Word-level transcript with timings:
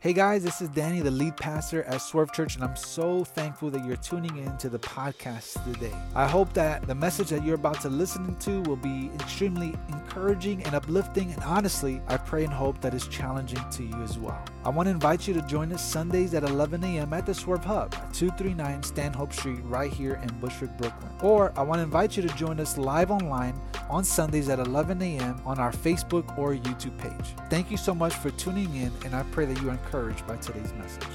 Hey 0.00 0.12
guys, 0.12 0.44
this 0.44 0.60
is 0.60 0.68
Danny, 0.68 1.00
the 1.00 1.10
lead 1.10 1.36
pastor 1.36 1.82
at 1.82 2.00
Swerve 2.00 2.32
Church, 2.32 2.54
and 2.54 2.62
I'm 2.62 2.76
so 2.76 3.24
thankful 3.24 3.68
that 3.70 3.84
you're 3.84 3.96
tuning 3.96 4.36
in 4.36 4.56
to 4.58 4.68
the 4.68 4.78
podcast 4.78 5.64
today. 5.64 5.92
I 6.14 6.28
hope 6.28 6.52
that 6.52 6.86
the 6.86 6.94
message 6.94 7.30
that 7.30 7.44
you're 7.44 7.56
about 7.56 7.80
to 7.80 7.88
listen 7.88 8.36
to 8.36 8.60
will 8.62 8.76
be 8.76 9.10
extremely 9.16 9.74
encouraging 9.88 10.62
and 10.62 10.76
uplifting, 10.76 11.32
and 11.32 11.42
honestly, 11.42 12.00
I 12.06 12.16
pray 12.16 12.44
and 12.44 12.52
hope 12.52 12.80
that 12.80 12.94
it's 12.94 13.08
challenging 13.08 13.58
to 13.72 13.82
you 13.82 13.96
as 14.04 14.20
well. 14.20 14.40
I 14.64 14.68
want 14.68 14.86
to 14.86 14.92
invite 14.92 15.26
you 15.26 15.34
to 15.34 15.42
join 15.42 15.72
us 15.72 15.82
Sundays 15.82 16.32
at 16.32 16.44
11 16.44 16.84
a.m. 16.84 17.12
at 17.12 17.26
the 17.26 17.34
Swerve 17.34 17.64
Hub, 17.64 17.90
239 18.12 18.84
Stanhope 18.84 19.32
Street, 19.32 19.58
right 19.64 19.92
here 19.92 20.20
in 20.22 20.28
Bushwick, 20.38 20.76
Brooklyn. 20.76 21.10
Or 21.22 21.52
I 21.56 21.62
want 21.62 21.80
to 21.80 21.82
invite 21.82 22.16
you 22.16 22.22
to 22.22 22.32
join 22.36 22.60
us 22.60 22.78
live 22.78 23.10
online 23.10 23.60
on 23.90 24.04
Sundays 24.04 24.48
at 24.48 24.60
11 24.60 25.02
a.m. 25.02 25.40
on 25.44 25.58
our 25.58 25.72
Facebook 25.72 26.38
or 26.38 26.54
YouTube 26.54 26.96
page. 26.98 27.34
Thank 27.50 27.68
you 27.72 27.76
so 27.76 27.96
much 27.96 28.14
for 28.14 28.30
tuning 28.32 28.72
in, 28.76 28.92
and 29.04 29.16
I 29.16 29.24
pray 29.32 29.44
that 29.46 29.60
you 29.60 29.70
are 29.70 29.78
encouraged 29.88 30.26
by 30.26 30.36
today's 30.36 30.74
message. 30.74 31.08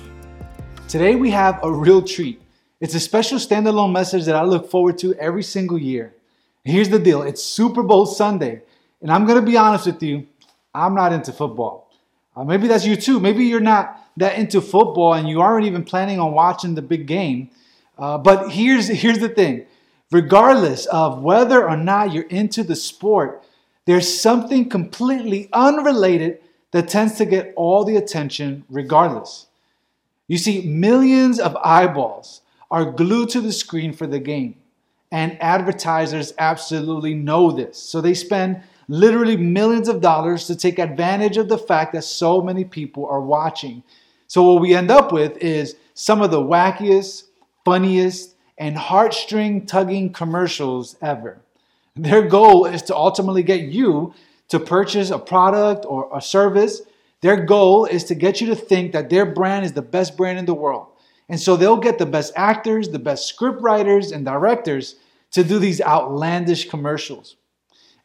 Today 0.88 1.14
we 1.14 1.30
have 1.30 1.60
a 1.62 1.72
real 1.72 2.02
treat. 2.02 2.42
It's 2.82 2.96
a 2.96 3.00
special 3.00 3.38
standalone 3.38 3.92
message 3.92 4.26
that 4.26 4.36
I 4.36 4.42
look 4.42 4.72
forward 4.72 4.98
to 4.98 5.14
every 5.14 5.44
single 5.44 5.78
year. 5.78 6.12
And 6.66 6.74
here's 6.74 6.90
the 6.90 6.98
deal 6.98 7.22
it's 7.22 7.44
Super 7.44 7.84
Bowl 7.84 8.08
Sunday. 8.08 8.64
And 9.00 9.12
I'm 9.12 9.28
going 9.28 9.40
to 9.40 9.46
be 9.46 9.58
honest 9.58 9.86
with 9.86 10.02
you, 10.02 10.26
I'm 10.74 10.96
not 10.96 11.14
into 11.14 11.32
football. 11.32 11.92
Uh, 12.36 12.46
maybe 12.46 12.68
that's 12.68 12.84
you 12.84 12.96
too. 12.96 13.20
Maybe 13.20 13.46
you're 13.46 13.60
not 13.60 14.02
that 14.18 14.40
into 14.40 14.60
football 14.60 15.14
and 15.14 15.30
you 15.30 15.40
aren't 15.40 15.68
even 15.68 15.84
planning 15.84 16.20
on 16.20 16.32
watching 16.32 16.74
the 16.74 16.82
big 16.82 17.06
game. 17.06 17.52
Uh, 17.96 18.18
but 18.18 18.50
here's, 18.50 18.88
here's 18.88 19.20
the 19.20 19.30
thing 19.30 19.68
regardless 20.12 20.88
of 20.88 21.22
whether 21.22 21.70
or 21.70 21.78
not 21.78 22.12
you're 22.12 22.24
into 22.24 22.64
the 22.64 22.76
sport, 22.76 23.44
there's 23.86 24.20
something 24.20 24.68
completely 24.68 25.48
unrelated 25.54 26.40
that 26.74 26.90
tends 26.90 27.16
to 27.20 27.26
get 27.26 27.54
all 27.56 27.86
the 27.86 27.96
attention 27.96 28.66
regardless. 28.70 29.48
You 30.28 30.38
see, 30.38 30.68
millions 30.68 31.40
of 31.40 31.56
eyeballs 31.64 32.42
are 32.70 32.92
glued 32.92 33.30
to 33.30 33.42
the 33.42 33.54
screen 33.54 33.94
for 33.94 34.08
the 34.08 34.20
game, 34.20 34.56
and 35.12 35.42
advertisers 35.42 36.34
absolutely 36.40 37.14
know 37.14 37.52
this. 37.52 37.78
So 37.78 38.02
they 38.02 38.16
spend 38.16 38.64
literally 38.88 39.38
millions 39.38 39.88
of 39.88 40.02
dollars 40.02 40.48
to 40.48 40.56
take 40.56 40.80
advantage 40.80 41.38
of 41.38 41.48
the 41.48 41.58
fact 41.58 41.94
that 41.94 42.04
so 42.04 42.42
many 42.42 42.66
people 42.66 43.06
are 43.06 43.22
watching. 43.22 43.84
So 44.28 44.42
what 44.52 44.62
we 44.62 44.74
end 44.74 44.90
up 44.90 45.12
with 45.12 45.38
is 45.38 45.76
some 45.94 46.24
of 46.24 46.32
the 46.32 46.42
wackiest, 46.42 47.26
funniest, 47.64 48.36
and 48.58 48.76
heartstring 48.76 49.68
tugging 49.68 50.12
commercials 50.12 50.96
ever. 51.02 51.40
Their 51.96 52.28
goal 52.28 52.66
is 52.66 52.82
to 52.84 52.96
ultimately 52.96 53.44
get 53.44 53.62
you 53.62 54.16
to 54.54 54.60
purchase 54.60 55.10
a 55.10 55.18
product 55.18 55.84
or 55.84 56.08
a 56.16 56.22
service, 56.22 56.84
their 57.22 57.44
goal 57.44 57.86
is 57.86 58.04
to 58.04 58.14
get 58.14 58.40
you 58.40 58.46
to 58.46 58.56
think 58.56 58.92
that 58.92 59.10
their 59.10 59.26
brand 59.26 59.66
is 59.66 59.74
the 59.74 59.82
best 59.82 60.16
brand 60.16 60.38
in 60.38 60.46
the 60.46 60.54
world. 60.54 60.90
And 61.28 61.40
so 61.40 61.56
they'll 61.56 61.78
get 61.78 61.98
the 61.98 62.06
best 62.06 62.34
actors, 62.36 62.90
the 62.90 63.00
best 63.00 63.26
script 63.26 63.62
writers, 63.62 64.12
and 64.12 64.24
directors 64.24 64.98
to 65.32 65.44
do 65.44 65.58
these 65.58 65.82
outlandish 65.82 66.70
commercials. 66.70 67.36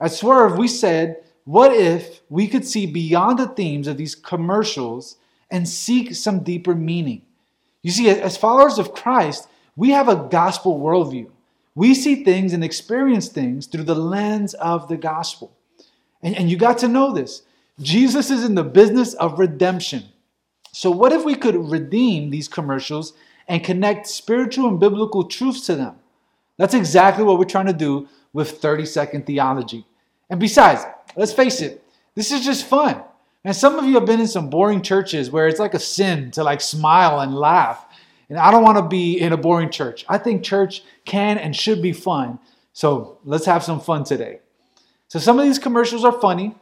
At 0.01 0.13
Swerve, 0.13 0.57
we 0.57 0.69
said, 0.69 1.23
what 1.45 1.75
if 1.75 2.23
we 2.31 2.49
could 2.49 2.65
see 2.65 2.87
beyond 2.87 3.39
the 3.39 3.49
themes 3.49 3.87
of 3.87 3.99
these 3.99 4.15
commercials 4.15 5.17
and 5.51 5.69
seek 5.69 6.15
some 6.15 6.43
deeper 6.43 6.75
meaning? 6.75 7.27
You 7.83 7.91
see, 7.91 8.09
as 8.09 8.39
followers 8.39 8.79
of 8.79 8.95
Christ, 8.95 9.49
we 9.77 9.91
have 9.91 10.09
a 10.09 10.29
gospel 10.31 10.81
worldview. 10.81 11.29
We 11.75 11.93
see 11.95 12.25
things 12.25 12.55
and 12.55 12.65
experience 12.65 13.29
things 13.29 13.67
through 13.67 13.85
the 13.85 13.95
lens 13.95 14.55
of 14.55 14.89
the 14.89 14.97
gospel. 14.97 15.58
And, 16.23 16.37
and 16.37 16.51
you 16.51 16.57
got 16.57 16.79
to 16.79 16.89
know 16.89 17.13
this. 17.13 17.43
Jesus 17.81 18.31
is 18.31 18.45
in 18.45 18.55
the 18.55 18.65
business 18.65 19.15
of 19.15 19.39
redemption. 19.39 20.05
So, 20.73 20.91
what 20.91 21.13
if 21.13 21.25
we 21.25 21.35
could 21.35 21.55
redeem 21.57 22.31
these 22.31 22.49
commercials 22.49 23.15
and 23.47 23.65
connect 23.65 24.07
spiritual 24.07 24.69
and 24.69 24.81
biblical 24.81 25.25
truths 25.25 25.67
to 25.67 25.77
them? 25.77 25.97
That's 26.57 26.75
exactly 26.75 27.25
what 27.25 27.39
we're 27.39 27.45
trying 27.45 27.67
to 27.67 27.73
do 27.73 28.09
with 28.33 28.61
30 28.61 28.85
second 28.85 29.27
theology. 29.27 29.87
And 30.29 30.39
besides, 30.39 30.83
let's 31.17 31.33
face 31.33 31.61
it, 31.61 31.83
this 32.15 32.33
is 32.33 32.45
just 32.45 32.67
fun. 32.67 33.03
And 33.45 33.55
some 33.55 33.79
of 33.79 33.85
you 33.85 33.95
have 33.95 34.07
been 34.07 34.21
in 34.21 34.29
some 34.29 34.51
boring 34.51 34.83
churches 34.83 35.31
where 35.31 35.47
it's 35.47 35.61
like 35.61 35.75
a 35.75 35.79
sin 35.79 36.31
to 36.33 36.43
like 36.43 36.61
smile 36.61 37.21
and 37.21 37.35
laugh. 37.35 37.87
And 38.29 38.39
I 38.39 38.51
don't 38.51 38.63
want 38.63 38.77
to 38.77 38.87
be 38.87 39.19
in 39.19 39.33
a 39.33 39.37
boring 39.37 39.71
church. 39.71 40.05
I 40.09 40.19
think 40.19 40.43
church 40.43 40.83
can 41.05 41.39
and 41.39 41.57
should 41.57 41.81
be 41.81 41.93
fun. 41.93 42.39
So 42.73 43.19
let's 43.25 43.47
have 43.47 43.65
some 43.65 43.81
fun 43.81 44.05
today. 44.05 44.41
So 45.09 45.19
some 45.19 45.39
of 45.39 45.47
these 45.47 45.59
commercials 45.59 46.05
are 46.05 46.13
funny, 46.13 46.55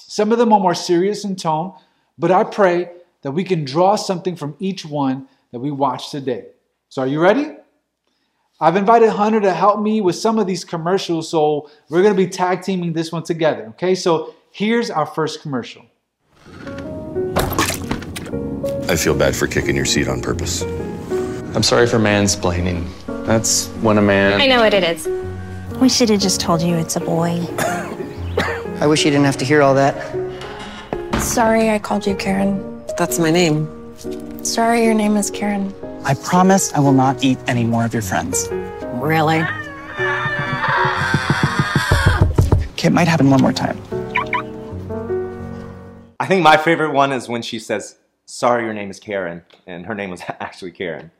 some 0.00 0.32
of 0.32 0.38
them 0.38 0.52
are 0.52 0.60
more 0.60 0.74
serious 0.74 1.24
in 1.24 1.36
tone, 1.36 1.74
but 2.18 2.32
I 2.32 2.42
pray 2.42 2.90
that 3.22 3.30
we 3.30 3.44
can 3.44 3.64
draw 3.64 3.94
something 3.94 4.34
from 4.34 4.56
each 4.58 4.84
one 4.84 5.28
that 5.52 5.60
we 5.60 5.70
watch 5.70 6.10
today. 6.10 6.46
So 6.88 7.02
are 7.02 7.06
you 7.06 7.20
ready? 7.20 7.56
I've 8.60 8.76
invited 8.76 9.10
Hunter 9.10 9.40
to 9.40 9.52
help 9.52 9.80
me 9.80 10.00
with 10.00 10.16
some 10.16 10.38
of 10.38 10.46
these 10.46 10.64
commercials, 10.64 11.28
so 11.30 11.70
we're 11.88 12.02
going 12.02 12.14
to 12.14 12.20
be 12.20 12.28
tag 12.28 12.62
teaming 12.62 12.92
this 12.92 13.12
one 13.12 13.22
together. 13.22 13.66
Okay, 13.70 13.94
so 13.94 14.34
here's 14.50 14.90
our 14.90 15.06
first 15.06 15.40
commercial. 15.40 15.86
I 18.86 18.96
feel 18.96 19.14
bad 19.14 19.34
for 19.36 19.46
kicking 19.46 19.76
your 19.76 19.84
seat 19.84 20.08
on 20.08 20.20
purpose. 20.20 20.62
I'm 20.62 21.62
sorry 21.62 21.86
for 21.86 21.98
mansplaining. 21.98 22.88
That's 23.26 23.68
when 23.82 23.98
a 23.98 24.02
man. 24.02 24.40
I 24.40 24.46
know 24.46 24.60
what 24.60 24.74
it 24.74 24.82
is. 24.82 25.23
We 25.80 25.88
should 25.88 26.08
have 26.08 26.20
just 26.20 26.40
told 26.40 26.62
you 26.62 26.76
it's 26.76 26.96
a 26.96 27.00
boy. 27.00 27.44
I 28.80 28.86
wish 28.86 29.04
you 29.04 29.10
didn't 29.10 29.26
have 29.26 29.36
to 29.38 29.44
hear 29.44 29.60
all 29.60 29.74
that. 29.74 29.94
Sorry 31.20 31.70
I 31.70 31.78
called 31.78 32.06
you 32.06 32.14
Karen. 32.14 32.82
That's 32.96 33.18
my 33.18 33.30
name. 33.30 33.68
Sorry 34.44 34.84
your 34.84 34.94
name 34.94 35.16
is 35.16 35.30
Karen. 35.30 35.74
I 36.04 36.14
promise 36.14 36.72
I 36.74 36.80
will 36.80 36.92
not 36.92 37.24
eat 37.24 37.38
any 37.46 37.64
more 37.64 37.84
of 37.84 37.92
your 37.92 38.02
friends. 38.02 38.48
Really? 38.94 39.40
Okay, 42.72 42.88
it 42.88 42.92
might 42.92 43.08
happen 43.08 43.30
one 43.30 43.42
more 43.42 43.52
time. 43.52 43.78
I 46.20 46.26
think 46.26 46.42
my 46.42 46.56
favorite 46.56 46.92
one 46.92 47.12
is 47.12 47.28
when 47.28 47.42
she 47.42 47.58
says, 47.58 47.96
Sorry, 48.26 48.64
your 48.64 48.74
name 48.74 48.90
is 48.90 49.00
Karen. 49.00 49.42
And 49.66 49.86
her 49.86 49.94
name 49.94 50.10
was 50.10 50.22
actually 50.40 50.70
Karen. 50.70 51.10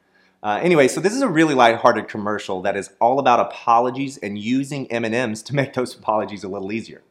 Uh, 0.45 0.61
anyway, 0.63 0.87
so 0.87 1.01
this 1.01 1.15
is 1.15 1.23
a 1.23 1.29
really 1.29 1.55
lighthearted 1.55 2.07
commercial 2.07 2.61
that 2.61 2.77
is 2.77 2.91
all 3.01 3.19
about 3.19 3.41
apologies 3.41 4.19
and 4.19 4.39
using 4.39 4.87
M&Ms 4.93 5.43
to 5.43 5.55
make 5.55 5.73
those 5.73 5.95
apologies 5.99 6.45
a 6.45 6.49
little 6.49 6.71
easier. 6.71 7.03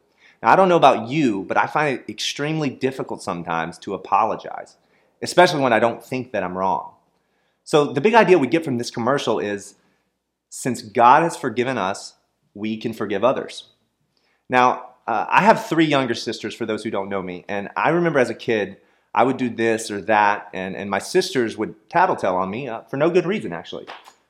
Now, 0.44 0.52
I 0.52 0.56
don't 0.56 0.70
know 0.70 0.78
about 0.78 1.10
you, 1.10 1.42
but 1.44 1.58
I 1.58 1.66
find 1.66 1.98
it 1.98 2.06
extremely 2.08 2.70
difficult 2.70 3.24
sometimes 3.24 3.80
to 3.80 3.96
apologize, 3.96 4.78
especially 5.24 5.62
when 5.62 5.74
I 5.74 5.80
don't 5.80 6.04
think 6.04 6.32
that 6.32 6.44
I'm 6.44 6.56
wrong. 6.56 6.94
So 7.64 7.92
the 7.92 8.02
big 8.02 8.14
idea 8.14 8.38
we 8.38 8.46
get 8.46 8.64
from 8.64 8.78
this 8.78 8.92
commercial 8.92 9.40
is 9.40 9.76
since 10.50 10.84
God 10.84 11.24
has 11.24 11.36
forgiven 11.36 11.80
us, 11.80 12.14
we 12.54 12.78
can 12.78 12.94
forgive 12.94 13.24
others. 13.24 13.70
Now, 14.48 14.92
uh, 15.08 15.26
I 15.28 15.42
have 15.42 15.66
three 15.66 15.86
younger 15.86 16.14
sisters, 16.14 16.54
for 16.54 16.68
those 16.68 16.84
who 16.84 16.92
don't 16.92 17.10
know 17.10 17.24
me, 17.24 17.46
and 17.50 17.70
I 17.76 17.90
remember 17.90 18.20
as 18.20 18.30
a 18.30 18.36
kid 18.36 18.78
I 19.14 19.24
would 19.24 19.38
do 19.38 19.50
this 19.50 19.92
or 19.92 20.02
that, 20.02 20.50
and, 20.54 20.76
and 20.76 20.90
my 20.90 21.00
sisters 21.00 21.58
would 21.58 21.90
tattletale 21.90 22.36
on 22.36 22.50
me 22.50 22.68
uh, 22.68 22.82
for 22.82 22.98
no 22.98 23.10
good 23.10 23.26
reason, 23.26 23.54
actually. 23.54 23.86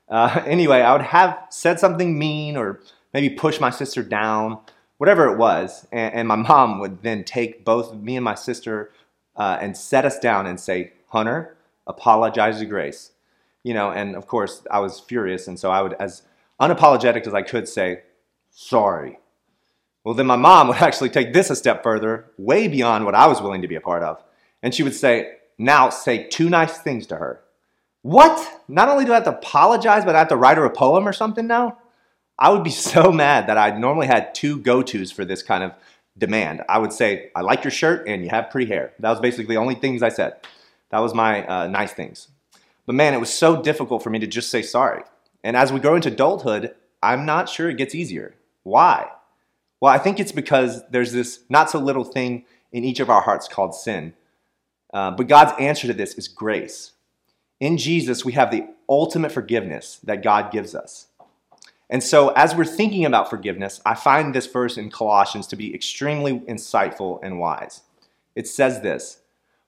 Uh, 0.10 0.44
anyway, 0.46 0.82
I 0.82 0.92
would 0.94 1.02
have 1.02 1.40
said 1.50 1.80
something 1.80 2.18
mean 2.18 2.58
or 2.58 2.82
maybe 3.14 3.30
push 3.30 3.60
my 3.60 3.70
sister 3.70 4.04
down, 4.04 4.60
whatever 4.98 5.32
it 5.32 5.38
was, 5.38 5.88
and, 5.92 6.14
and 6.14 6.28
my 6.28 6.36
mom 6.36 6.80
would 6.80 7.02
then 7.02 7.24
take 7.24 7.64
both 7.64 7.94
me 7.96 8.18
and 8.18 8.26
my 8.26 8.36
sister 8.36 8.92
uh, 9.36 9.58
and 9.62 9.78
set 9.78 10.06
us 10.06 10.20
down 10.20 10.46
and 10.46 10.60
say, 10.60 10.94
Hunter, 11.08 11.56
apologize 11.88 12.60
to 12.60 12.66
Grace. 12.66 13.12
You 13.64 13.74
know, 13.74 13.92
and 13.92 14.16
of 14.16 14.28
course, 14.28 14.64
I 14.70 14.80
was 14.80 15.00
furious, 15.00 15.48
and 15.48 15.58
so 15.58 15.72
I 15.72 15.82
would, 15.82 15.94
as 15.94 16.24
unapologetic 16.60 17.26
as 17.26 17.34
I 17.34 17.42
could, 17.42 17.70
say, 17.70 18.02
sorry. 18.52 19.20
Well, 20.04 20.14
then 20.14 20.28
my 20.28 20.36
mom 20.36 20.68
would 20.68 20.78
actually 20.82 21.10
take 21.10 21.32
this 21.32 21.50
a 21.50 21.56
step 21.56 21.84
further, 21.84 22.26
way 22.38 22.68
beyond 22.68 23.06
what 23.06 23.16
I 23.16 23.28
was 23.28 23.42
willing 23.42 23.62
to 23.62 23.70
be 23.70 23.76
a 23.76 23.82
part 23.82 24.04
of 24.04 24.22
and 24.64 24.74
she 24.74 24.82
would 24.82 24.96
say, 24.96 25.34
Now 25.60 25.90
say 25.90 26.28
two 26.28 26.50
nice 26.50 26.80
things 26.80 27.06
to 27.08 27.18
her. 27.18 27.42
What? 28.02 28.64
Not 28.68 28.90
only 28.90 29.06
do 29.06 29.12
I 29.12 29.16
have 29.16 29.26
to 29.26 29.38
apologize, 29.38 30.04
but 30.06 30.16
I 30.16 30.20
have 30.20 30.30
to 30.30 30.36
write 30.36 30.58
her 30.58 30.66
a 30.66 30.72
poem 30.72 31.08
or 31.08 31.14
something 31.14 31.46
now? 31.46 31.78
I 32.40 32.50
would 32.50 32.64
be 32.64 32.70
so 32.72 33.12
mad 33.12 33.48
that 33.48 33.58
I 33.58 33.78
normally 33.78 34.08
had 34.08 34.34
two 34.34 34.58
go 34.58 34.82
tos 34.82 35.12
for 35.12 35.26
this 35.26 35.44
kind 35.44 35.64
of 35.64 35.74
demand. 36.18 36.64
I 36.68 36.80
would 36.80 36.94
say, 36.94 37.30
I 37.36 37.42
like 37.42 37.64
your 37.64 37.72
shirt 37.72 38.08
and 38.08 38.24
you 38.24 38.30
have 38.30 38.50
pretty 38.50 38.72
hair. 38.72 38.94
That 39.00 39.12
was 39.12 39.20
basically 39.20 39.56
the 39.56 39.62
only 39.62 39.76
things 39.76 40.02
I 40.02 40.10
said. 40.10 40.36
That 40.90 41.00
was 41.00 41.14
my 41.14 41.46
uh, 41.46 41.68
nice 41.68 41.92
things. 41.92 42.30
But 42.86 42.96
man, 42.96 43.14
it 43.14 43.20
was 43.20 43.34
so 43.34 43.62
difficult 43.62 44.04
for 44.04 44.10
me 44.10 44.20
to 44.20 44.28
just 44.28 44.50
say 44.50 44.62
sorry. 44.62 45.04
And 45.44 45.58
as 45.58 45.74
we 45.74 45.80
grow 45.80 45.96
into 45.96 46.10
adulthood, 46.10 46.76
I'm 47.02 47.26
not 47.26 47.50
sure 47.50 47.70
it 47.70 47.78
gets 47.78 47.96
easier. 47.96 48.36
Why? 48.64 49.10
Well, 49.82 49.92
I 49.92 49.98
think 49.98 50.20
it's 50.20 50.32
because 50.32 50.88
there's 50.90 51.12
this 51.12 51.40
not 51.50 51.70
so 51.70 51.80
little 51.80 52.06
thing 52.06 52.46
in 52.72 52.84
each 52.84 53.00
of 53.00 53.10
our 53.10 53.22
hearts 53.22 53.48
called 53.48 53.76
sin 53.76 54.14
uh, 54.94 55.12
but 55.12 55.28
God's 55.28 55.54
answer 55.60 55.88
to 55.88 55.94
this 55.94 56.14
is 56.14 56.28
grace. 56.28 56.92
In 57.60 57.78
Jesus, 57.78 58.24
we 58.24 58.34
have 58.34 58.52
the 58.52 58.68
ultimate 58.88 59.32
forgiveness 59.32 60.00
that 60.04 60.24
God 60.24 60.52
gives 60.52 60.76
us. 60.76 61.08
And 61.90 62.02
so, 62.02 62.30
as 62.30 62.56
we're 62.56 62.66
thinking 62.66 63.06
about 63.06 63.30
forgiveness, 63.30 63.82
I 63.86 63.96
find 63.96 64.34
this 64.34 64.48
verse 64.48 64.78
in 64.78 64.90
Colossians 64.90 65.48
to 65.48 65.56
be 65.56 65.74
extremely 65.76 66.40
insightful 66.42 67.20
and 67.22 67.40
wise. 67.40 67.82
It 68.36 68.48
says 68.48 68.82
this 68.82 69.22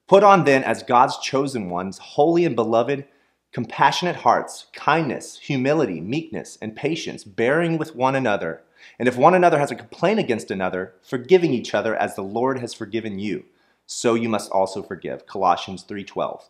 Put 0.07 0.23
on 0.23 0.43
then, 0.43 0.63
as 0.63 0.83
God's 0.83 1.17
chosen 1.19 1.69
ones, 1.69 1.97
holy 1.97 2.45
and 2.45 2.55
beloved, 2.55 3.05
compassionate 3.51 4.17
hearts, 4.17 4.67
kindness, 4.73 5.37
humility, 5.39 6.01
meekness, 6.01 6.57
and 6.61 6.75
patience, 6.75 7.23
bearing 7.23 7.77
with 7.77 7.95
one 7.95 8.15
another. 8.15 8.61
And 8.99 9.07
if 9.07 9.17
one 9.17 9.33
another 9.33 9.57
has 9.59 9.71
a 9.71 9.75
complaint 9.75 10.19
against 10.19 10.51
another, 10.51 10.93
forgiving 11.01 11.53
each 11.53 11.73
other 11.73 11.95
as 11.95 12.15
the 12.15 12.21
Lord 12.21 12.59
has 12.59 12.73
forgiven 12.73 13.17
you, 13.17 13.45
so 13.85 14.13
you 14.13 14.29
must 14.29 14.51
also 14.51 14.81
forgive. 14.81 15.25
Colossians 15.25 15.83
3:12. 15.83 16.49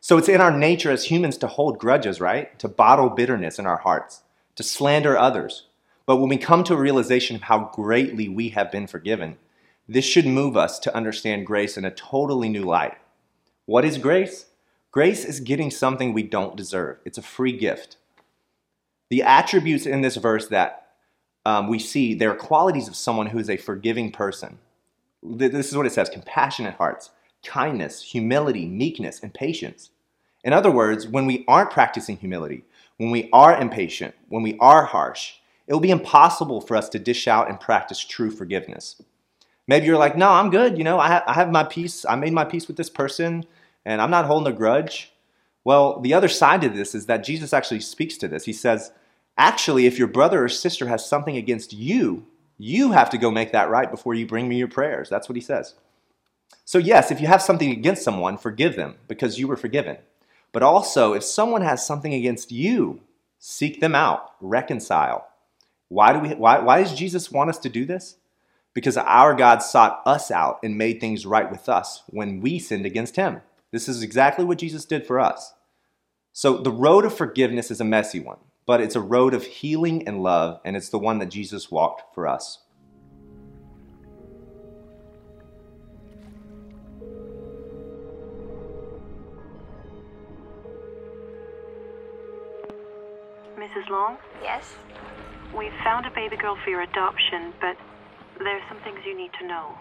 So 0.00 0.18
it's 0.18 0.28
in 0.28 0.40
our 0.40 0.50
nature 0.50 0.90
as 0.90 1.04
humans 1.04 1.38
to 1.38 1.46
hold 1.46 1.78
grudges, 1.78 2.20
right? 2.20 2.58
To 2.58 2.68
bottle 2.68 3.08
bitterness 3.08 3.58
in 3.58 3.66
our 3.66 3.78
hearts, 3.78 4.22
to 4.56 4.62
slander 4.62 5.16
others. 5.16 5.66
But 6.06 6.16
when 6.16 6.28
we 6.28 6.36
come 6.36 6.64
to 6.64 6.74
a 6.74 6.78
realization 6.78 7.36
of 7.36 7.42
how 7.42 7.70
greatly 7.72 8.28
we 8.28 8.50
have 8.50 8.70
been 8.70 8.86
forgiven, 8.86 9.38
this 9.88 10.04
should 10.04 10.26
move 10.26 10.56
us 10.56 10.78
to 10.80 10.94
understand 10.94 11.46
grace 11.46 11.76
in 11.76 11.84
a 11.84 11.90
totally 11.90 12.48
new 12.48 12.64
light. 12.64 12.98
What 13.66 13.84
is 13.84 13.98
grace? 13.98 14.46
Grace 14.90 15.24
is 15.24 15.40
getting 15.40 15.70
something 15.70 16.12
we 16.12 16.22
don't 16.22 16.56
deserve. 16.56 16.98
It's 17.04 17.18
a 17.18 17.22
free 17.22 17.56
gift. 17.56 17.96
The 19.10 19.22
attributes 19.22 19.86
in 19.86 20.02
this 20.02 20.16
verse 20.16 20.48
that 20.48 20.84
um, 21.46 21.68
we 21.68 21.78
see, 21.78 22.14
they're 22.14 22.34
qualities 22.34 22.88
of 22.88 22.96
someone 22.96 23.26
who 23.26 23.38
is 23.38 23.50
a 23.50 23.56
forgiving 23.56 24.10
person. 24.10 24.58
This 25.24 25.68
is 25.68 25.76
what 25.76 25.86
it 25.86 25.92
says 25.92 26.10
compassionate 26.10 26.74
hearts, 26.74 27.10
kindness, 27.44 28.02
humility, 28.02 28.66
meekness, 28.66 29.20
and 29.22 29.32
patience. 29.32 29.90
In 30.44 30.52
other 30.52 30.70
words, 30.70 31.08
when 31.08 31.26
we 31.26 31.44
aren't 31.48 31.70
practicing 31.70 32.18
humility, 32.18 32.64
when 32.98 33.10
we 33.10 33.30
are 33.32 33.58
impatient, 33.58 34.14
when 34.28 34.42
we 34.42 34.58
are 34.58 34.84
harsh, 34.84 35.34
it 35.66 35.72
will 35.72 35.80
be 35.80 35.90
impossible 35.90 36.60
for 36.60 36.76
us 36.76 36.88
to 36.90 36.98
dish 36.98 37.26
out 37.26 37.48
and 37.48 37.58
practice 37.58 38.04
true 38.04 38.30
forgiveness. 38.30 39.02
Maybe 39.66 39.86
you're 39.86 39.98
like, 39.98 40.16
no, 40.16 40.28
I'm 40.28 40.50
good. 40.50 40.76
You 40.76 40.84
know, 40.84 40.98
I, 40.98 41.08
ha- 41.08 41.24
I 41.26 41.32
have 41.32 41.50
my 41.50 41.64
peace. 41.64 42.04
I 42.06 42.16
made 42.16 42.34
my 42.34 42.44
peace 42.44 42.68
with 42.68 42.76
this 42.76 42.90
person 42.90 43.46
and 43.84 44.00
I'm 44.00 44.10
not 44.10 44.26
holding 44.26 44.52
a 44.52 44.56
grudge. 44.56 45.12
Well, 45.64 46.00
the 46.00 46.12
other 46.12 46.28
side 46.28 46.60
to 46.62 46.68
this 46.68 46.94
is 46.94 47.06
that 47.06 47.24
Jesus 47.24 47.54
actually 47.54 47.80
speaks 47.80 48.18
to 48.18 48.28
this. 48.28 48.44
He 48.44 48.52
says, 48.52 48.92
actually, 49.38 49.86
if 49.86 49.98
your 49.98 50.08
brother 50.08 50.44
or 50.44 50.48
sister 50.50 50.88
has 50.88 51.08
something 51.08 51.36
against 51.38 51.72
you, 51.72 52.26
you 52.58 52.92
have 52.92 53.10
to 53.10 53.18
go 53.18 53.30
make 53.30 53.52
that 53.52 53.70
right 53.70 53.90
before 53.90 54.14
you 54.14 54.26
bring 54.26 54.48
me 54.48 54.56
your 54.56 54.68
prayers. 54.68 55.08
That's 55.08 55.28
what 55.28 55.36
he 55.36 55.42
says. 55.42 55.74
So, 56.64 56.78
yes, 56.78 57.10
if 57.10 57.20
you 57.20 57.26
have 57.26 57.42
something 57.42 57.70
against 57.70 58.02
someone, 58.02 58.38
forgive 58.38 58.76
them 58.76 58.96
because 59.08 59.38
you 59.38 59.48
were 59.48 59.56
forgiven. 59.56 59.98
But 60.52 60.62
also, 60.62 61.12
if 61.12 61.24
someone 61.24 61.62
has 61.62 61.86
something 61.86 62.14
against 62.14 62.52
you, 62.52 63.00
seek 63.38 63.80
them 63.80 63.94
out, 63.94 64.32
reconcile. 64.40 65.26
Why, 65.88 66.12
do 66.12 66.20
we, 66.20 66.28
why, 66.34 66.60
why 66.60 66.82
does 66.82 66.94
Jesus 66.94 67.30
want 67.30 67.50
us 67.50 67.58
to 67.58 67.68
do 67.68 67.84
this? 67.84 68.16
because 68.74 68.96
our 68.96 69.34
God 69.34 69.62
sought 69.62 70.02
us 70.04 70.30
out 70.30 70.58
and 70.62 70.76
made 70.76 71.00
things 71.00 71.24
right 71.24 71.50
with 71.50 71.68
us 71.68 72.02
when 72.08 72.40
we 72.40 72.58
sinned 72.58 72.84
against 72.84 73.16
him. 73.16 73.40
This 73.70 73.88
is 73.88 74.02
exactly 74.02 74.44
what 74.44 74.58
Jesus 74.58 74.84
did 74.84 75.06
for 75.06 75.18
us. 75.18 75.54
So 76.32 76.58
the 76.58 76.72
road 76.72 77.04
of 77.04 77.16
forgiveness 77.16 77.70
is 77.70 77.80
a 77.80 77.84
messy 77.84 78.18
one, 78.18 78.38
but 78.66 78.80
it's 78.80 78.96
a 78.96 79.00
road 79.00 79.34
of 79.34 79.44
healing 79.44 80.06
and 80.08 80.22
love, 80.22 80.60
and 80.64 80.76
it's 80.76 80.88
the 80.88 80.98
one 80.98 81.18
that 81.18 81.30
Jesus 81.30 81.70
walked 81.70 82.14
for 82.14 82.26
us. 82.26 82.60
Mrs. 93.58 93.88
Long? 93.90 94.16
Yes? 94.42 94.74
We've 95.56 95.72
found 95.84 96.06
a 96.06 96.10
baby 96.10 96.36
girl 96.36 96.56
for 96.64 96.70
your 96.70 96.82
adoption, 96.82 97.52
but 97.60 97.76
there's 98.38 98.62
some 98.68 98.78
things 98.80 98.98
you 99.06 99.16
need 99.16 99.30
to 99.40 99.46
know. 99.46 99.74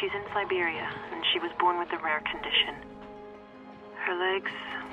She's 0.00 0.10
in 0.14 0.22
Siberia, 0.32 0.88
and 1.12 1.24
she 1.32 1.38
was 1.38 1.50
born 1.58 1.78
with 1.78 1.88
a 1.92 2.02
rare 2.02 2.22
condition. 2.30 2.74
Her 4.06 4.14
legs 4.14 4.52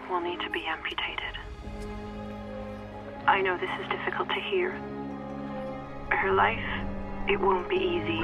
will 0.10 0.22
need 0.22 0.40
to 0.42 0.50
be 0.50 0.64
amputated. 0.66 1.45
I 3.28 3.42
know 3.42 3.58
this 3.58 3.70
is 3.82 3.90
difficult 3.90 4.30
to 4.30 4.40
hear. 4.40 4.72
Her 6.10 6.32
life, 6.32 6.64
it 7.28 7.40
won't 7.40 7.68
be 7.68 7.76
easy. 7.76 8.22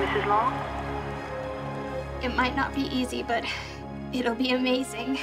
Mrs. 0.00 0.26
Long? 0.26 0.54
It 2.22 2.34
might 2.34 2.54
not 2.54 2.74
be 2.74 2.82
easy, 2.82 3.22
but 3.22 3.44
it'll 4.12 4.34
be 4.34 4.50
amazing. 4.50 5.18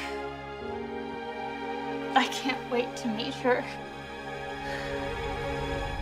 I 2.14 2.28
can't 2.28 2.70
wait 2.70 2.96
to 2.98 3.08
meet 3.08 3.34
her. 3.36 3.64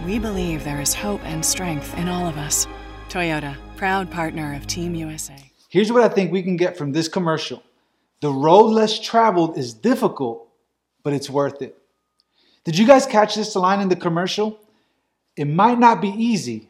We 0.06 0.18
believe 0.18 0.64
there 0.64 0.80
is 0.80 0.94
hope 0.94 1.20
and 1.26 1.46
strength 1.46 1.98
in 1.98 2.08
all 2.08 2.26
of 2.26 2.38
us. 2.38 2.68
Toyota, 3.10 3.58
proud 3.76 4.10
partner 4.10 4.56
of 4.56 4.66
Team 4.66 4.96
USA. 4.96 5.36
Here's 5.68 5.92
what 5.92 6.04
I 6.04 6.08
think 6.08 6.32
we 6.32 6.42
can 6.42 6.56
get 6.56 6.78
from 6.78 6.94
this 6.94 7.10
commercial 7.10 7.62
the 8.22 8.32
road 8.32 8.68
less 8.68 8.98
traveled 9.00 9.58
is 9.58 9.74
difficult, 9.74 10.48
but 11.04 11.12
it's 11.12 11.30
worth 11.30 11.62
it. 11.62 11.78
Did 12.64 12.78
you 12.78 12.88
guys 12.88 13.06
catch 13.06 13.36
this 13.36 13.56
line 13.56 13.82
in 13.82 13.90
the 13.90 13.96
commercial? 13.96 14.60
It 15.36 15.46
might 15.46 15.80
not 15.80 16.02
be 16.02 16.10
easy, 16.10 16.70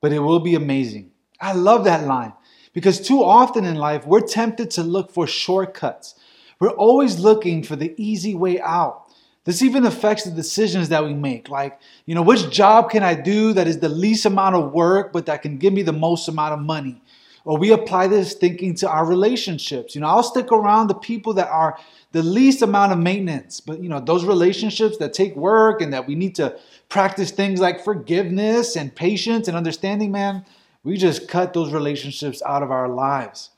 but 0.00 0.12
it 0.12 0.20
will 0.20 0.40
be 0.40 0.54
amazing. 0.54 1.10
I 1.40 1.54
love 1.54 1.84
that 1.84 2.06
line 2.06 2.32
because 2.72 3.00
too 3.00 3.24
often 3.24 3.64
in 3.64 3.74
life, 3.74 4.06
we're 4.06 4.20
tempted 4.20 4.70
to 4.72 4.84
look 4.84 5.10
for 5.12 5.26
shortcuts. 5.26 6.14
We're 6.60 6.70
always 6.70 7.18
looking 7.18 7.64
for 7.64 7.74
the 7.74 7.94
easy 7.96 8.34
way 8.36 8.60
out. 8.60 9.09
This 9.44 9.62
even 9.62 9.86
affects 9.86 10.24
the 10.24 10.30
decisions 10.30 10.90
that 10.90 11.02
we 11.02 11.14
make. 11.14 11.48
Like, 11.48 11.80
you 12.04 12.14
know, 12.14 12.22
which 12.22 12.50
job 12.50 12.90
can 12.90 13.02
I 13.02 13.14
do 13.14 13.52
that 13.54 13.66
is 13.66 13.78
the 13.78 13.88
least 13.88 14.26
amount 14.26 14.54
of 14.54 14.72
work, 14.72 15.12
but 15.12 15.26
that 15.26 15.42
can 15.42 15.56
give 15.56 15.72
me 15.72 15.82
the 15.82 15.92
most 15.92 16.28
amount 16.28 16.54
of 16.54 16.60
money? 16.60 17.00
Or 17.44 17.58
we 17.58 17.72
apply 17.72 18.08
this 18.08 18.34
thinking 18.34 18.74
to 18.76 18.88
our 18.88 19.06
relationships. 19.06 19.94
You 19.94 20.02
know, 20.02 20.08
I'll 20.08 20.22
stick 20.22 20.52
around 20.52 20.88
the 20.88 20.94
people 20.94 21.32
that 21.34 21.48
are 21.48 21.78
the 22.12 22.22
least 22.22 22.60
amount 22.60 22.92
of 22.92 22.98
maintenance. 22.98 23.60
But, 23.60 23.82
you 23.82 23.88
know, 23.88 23.98
those 23.98 24.24
relationships 24.26 24.98
that 24.98 25.14
take 25.14 25.34
work 25.36 25.80
and 25.80 25.92
that 25.94 26.06
we 26.06 26.14
need 26.14 26.34
to 26.34 26.58
practice 26.90 27.30
things 27.30 27.60
like 27.60 27.82
forgiveness 27.82 28.76
and 28.76 28.94
patience 28.94 29.48
and 29.48 29.56
understanding, 29.56 30.12
man, 30.12 30.44
we 30.84 30.98
just 30.98 31.28
cut 31.28 31.54
those 31.54 31.72
relationships 31.72 32.42
out 32.44 32.62
of 32.62 32.70
our 32.70 32.88
lives. 32.88 33.50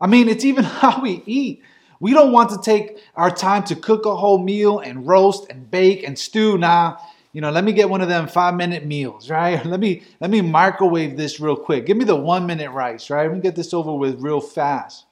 I 0.00 0.06
mean, 0.06 0.28
it's 0.28 0.44
even 0.44 0.64
how 0.82 1.00
we 1.02 1.22
eat. 1.26 1.62
We 2.00 2.12
don't 2.12 2.32
want 2.32 2.50
to 2.50 2.58
take 2.62 2.98
our 3.14 3.30
time 3.30 3.64
to 3.64 3.76
cook 3.76 4.06
a 4.06 4.14
whole 4.14 4.38
meal 4.38 4.78
and 4.78 5.06
roast 5.06 5.50
and 5.50 5.70
bake 5.70 6.02
and 6.06 6.18
stew. 6.18 6.58
Nah, 6.58 6.98
you 7.32 7.40
know, 7.40 7.50
let 7.50 7.64
me 7.64 7.72
get 7.72 7.90
one 7.90 8.00
of 8.00 8.08
them 8.08 8.28
five 8.28 8.54
minute 8.54 8.86
meals, 8.86 9.30
right? 9.30 9.64
Let 9.64 9.80
me 9.80 10.02
let 10.20 10.30
me 10.30 10.40
microwave 10.40 11.16
this 11.16 11.40
real 11.40 11.56
quick. 11.56 11.86
Give 11.86 11.96
me 11.96 12.04
the 12.04 12.16
one 12.16 12.46
minute 12.46 12.70
rice, 12.70 13.10
right? 13.10 13.26
Let 13.26 13.34
me 13.34 13.40
get 13.40 13.56
this 13.56 13.74
over 13.74 13.94
with 13.94 14.20
real 14.20 14.40
fast. 14.40 15.04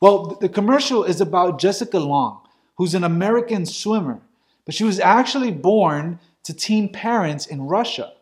Well, 0.00 0.38
the 0.40 0.48
commercial 0.48 1.02
is 1.02 1.20
about 1.20 1.58
Jessica 1.58 1.98
Long, 1.98 2.40
who's 2.76 2.94
an 2.94 3.02
American 3.02 3.66
swimmer, 3.66 4.20
but 4.64 4.74
she 4.74 4.84
was 4.84 5.00
actually 5.00 5.50
born 5.50 6.20
to 6.44 6.54
teen 6.54 6.92
parents 6.92 7.46
in 7.46 7.62
Russia. 7.62 8.12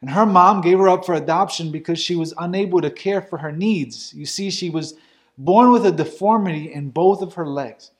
And 0.00 0.10
her 0.10 0.26
mom 0.26 0.60
gave 0.60 0.78
her 0.78 0.88
up 0.88 1.04
for 1.04 1.14
adoption 1.14 1.72
because 1.72 1.98
she 1.98 2.14
was 2.14 2.34
unable 2.38 2.80
to 2.82 2.90
care 2.90 3.22
for 3.22 3.38
her 3.38 3.50
needs. 3.50 4.12
You 4.14 4.26
see, 4.26 4.50
she 4.50 4.70
was 4.70 4.94
born 5.36 5.72
with 5.72 5.86
a 5.86 5.92
deformity 5.92 6.72
in 6.72 6.90
both 6.90 7.22
of 7.22 7.34
her 7.34 7.46
legs. 7.46 7.90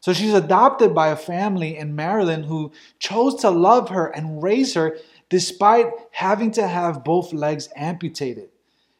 So 0.00 0.12
she's 0.12 0.34
adopted 0.34 0.94
by 0.94 1.08
a 1.08 1.16
family 1.16 1.78
in 1.78 1.94
Maryland 1.94 2.46
who 2.46 2.72
chose 2.98 3.36
to 3.36 3.50
love 3.50 3.90
her 3.90 4.06
and 4.06 4.42
raise 4.42 4.74
her 4.74 4.98
despite 5.28 5.86
having 6.10 6.50
to 6.52 6.66
have 6.66 7.04
both 7.04 7.32
legs 7.32 7.68
amputated. 7.76 8.48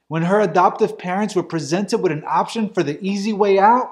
When 0.09 0.23
her 0.23 0.41
adoptive 0.41 0.99
parents 0.99 1.35
were 1.35 1.43
presented 1.43 1.99
with 1.99 2.13
an 2.13 2.25
option 2.27 2.69
for 2.69 2.83
the 2.83 3.03
easy 3.05 3.33
way 3.33 3.59
out, 3.59 3.91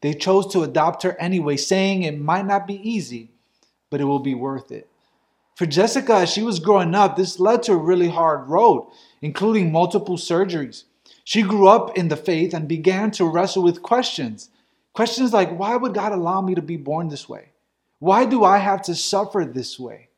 they 0.00 0.14
chose 0.14 0.46
to 0.52 0.62
adopt 0.62 1.02
her 1.02 1.16
anyway, 1.20 1.56
saying 1.56 2.02
it 2.02 2.20
might 2.20 2.46
not 2.46 2.66
be 2.66 2.88
easy, 2.88 3.30
but 3.90 4.00
it 4.00 4.04
will 4.04 4.18
be 4.18 4.34
worth 4.34 4.70
it. 4.70 4.88
For 5.56 5.66
Jessica, 5.66 6.14
as 6.14 6.30
she 6.30 6.42
was 6.42 6.60
growing 6.60 6.94
up, 6.94 7.16
this 7.16 7.40
led 7.40 7.64
to 7.64 7.72
a 7.72 7.76
really 7.76 8.08
hard 8.08 8.48
road, 8.48 8.90
including 9.20 9.72
multiple 9.72 10.16
surgeries. 10.16 10.84
She 11.28 11.42
grew 11.42 11.68
up 11.68 11.98
in 11.98 12.08
the 12.08 12.16
faith 12.16 12.54
and 12.54 12.66
began 12.66 13.10
to 13.10 13.26
wrestle 13.26 13.62
with 13.62 13.82
questions. 13.82 14.48
Questions 14.94 15.30
like, 15.30 15.58
why 15.58 15.76
would 15.76 15.92
God 15.92 16.12
allow 16.12 16.40
me 16.40 16.54
to 16.54 16.62
be 16.62 16.78
born 16.78 17.08
this 17.08 17.28
way? 17.28 17.50
Why 17.98 18.24
do 18.24 18.44
I 18.44 18.56
have 18.56 18.80
to 18.84 18.94
suffer 18.94 19.44
this 19.44 19.78
way? 19.78 20.08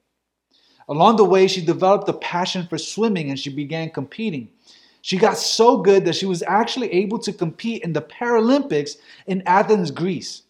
Along 0.89 1.17
the 1.17 1.25
way, 1.25 1.49
she 1.49 1.63
developed 1.63 2.09
a 2.09 2.13
passion 2.13 2.65
for 2.69 2.79
swimming 2.79 3.29
and 3.29 3.37
she 3.37 3.51
began 3.51 3.91
competing. 3.91 4.51
She 5.03 5.17
got 5.19 5.37
so 5.37 5.79
good 5.79 6.05
that 6.05 6.15
she 6.15 6.27
was 6.27 6.45
actually 6.45 6.93
able 6.93 7.19
to 7.19 7.33
compete 7.33 7.83
in 7.83 7.93
the 7.93 8.03
Paralympics 8.03 8.97
in 9.27 9.43
Athens, 9.47 9.91
Greece. 9.91 10.43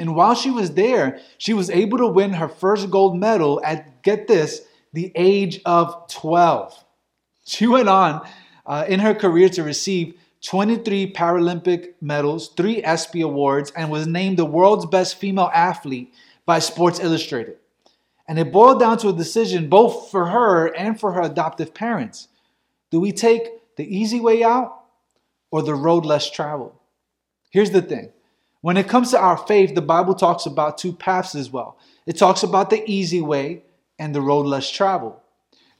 And 0.00 0.16
while 0.16 0.34
she 0.34 0.50
was 0.50 0.72
there, 0.72 1.20
she 1.38 1.54
was 1.54 1.70
able 1.70 1.98
to 1.98 2.08
win 2.08 2.32
her 2.32 2.48
first 2.48 2.90
gold 2.90 3.16
medal 3.16 3.62
at, 3.64 4.02
get 4.02 4.26
this, 4.26 4.62
the 4.92 5.12
age 5.14 5.60
of 5.64 6.08
12. 6.08 6.84
She 7.46 7.68
went 7.68 7.88
on 7.88 8.26
uh, 8.66 8.84
in 8.88 9.00
her 9.00 9.14
career 9.14 9.48
to 9.50 9.62
receive 9.62 10.14
23 10.42 11.12
Paralympic 11.12 11.94
medals, 12.00 12.48
three 12.48 12.82
ESPY 12.82 13.22
awards, 13.22 13.72
and 13.76 13.90
was 13.90 14.06
named 14.06 14.38
the 14.38 14.44
world's 14.44 14.86
best 14.86 15.16
female 15.16 15.50
athlete 15.54 16.12
by 16.44 16.58
Sports 16.58 17.00
Illustrated. 17.00 17.56
And 18.28 18.38
it 18.38 18.52
boiled 18.52 18.80
down 18.80 18.98
to 18.98 19.08
a 19.08 19.12
decision 19.12 19.68
both 19.68 20.10
for 20.10 20.26
her 20.26 20.74
and 20.74 20.98
for 20.98 21.12
her 21.12 21.22
adoptive 21.22 21.74
parents. 21.74 22.28
Do 22.90 23.00
we 23.00 23.12
take 23.12 23.42
the 23.76 23.84
easy 23.84 24.20
way 24.20 24.42
out 24.42 24.84
or 25.50 25.62
the 25.62 25.74
road 25.74 26.04
less 26.04 26.30
traveled? 26.30 26.74
Here's 27.50 27.70
the 27.70 27.82
thing 27.82 28.12
when 28.60 28.76
it 28.76 28.88
comes 28.88 29.10
to 29.10 29.18
our 29.18 29.36
faith, 29.36 29.74
the 29.74 29.82
Bible 29.82 30.14
talks 30.14 30.46
about 30.46 30.78
two 30.78 30.92
paths 30.92 31.34
as 31.34 31.50
well. 31.50 31.78
It 32.06 32.16
talks 32.16 32.42
about 32.42 32.70
the 32.70 32.82
easy 32.90 33.20
way 33.20 33.62
and 33.98 34.14
the 34.14 34.22
road 34.22 34.46
less 34.46 34.70
traveled. 34.70 35.20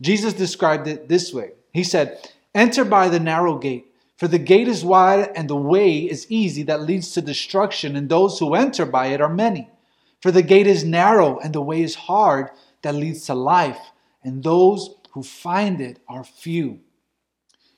Jesus 0.00 0.34
described 0.34 0.86
it 0.86 1.08
this 1.08 1.32
way 1.32 1.52
He 1.72 1.84
said, 1.84 2.18
Enter 2.54 2.84
by 2.84 3.08
the 3.08 3.20
narrow 3.20 3.58
gate, 3.58 3.86
for 4.16 4.28
the 4.28 4.38
gate 4.38 4.68
is 4.68 4.84
wide 4.84 5.30
and 5.34 5.50
the 5.50 5.56
way 5.56 5.98
is 5.98 6.30
easy 6.30 6.62
that 6.64 6.82
leads 6.82 7.12
to 7.12 7.20
destruction, 7.20 7.96
and 7.96 8.08
those 8.08 8.38
who 8.38 8.54
enter 8.54 8.86
by 8.86 9.08
it 9.08 9.20
are 9.20 9.28
many. 9.28 9.68
For 10.22 10.30
the 10.30 10.42
gate 10.42 10.66
is 10.66 10.84
narrow 10.84 11.38
and 11.38 11.52
the 11.52 11.60
way 11.60 11.82
is 11.82 11.94
hard 11.94 12.50
that 12.82 12.94
leads 12.94 13.26
to 13.26 13.34
life, 13.34 13.80
and 14.22 14.42
those 14.42 14.94
who 15.10 15.22
find 15.22 15.80
it 15.80 15.98
are 16.08 16.24
few. 16.24 16.80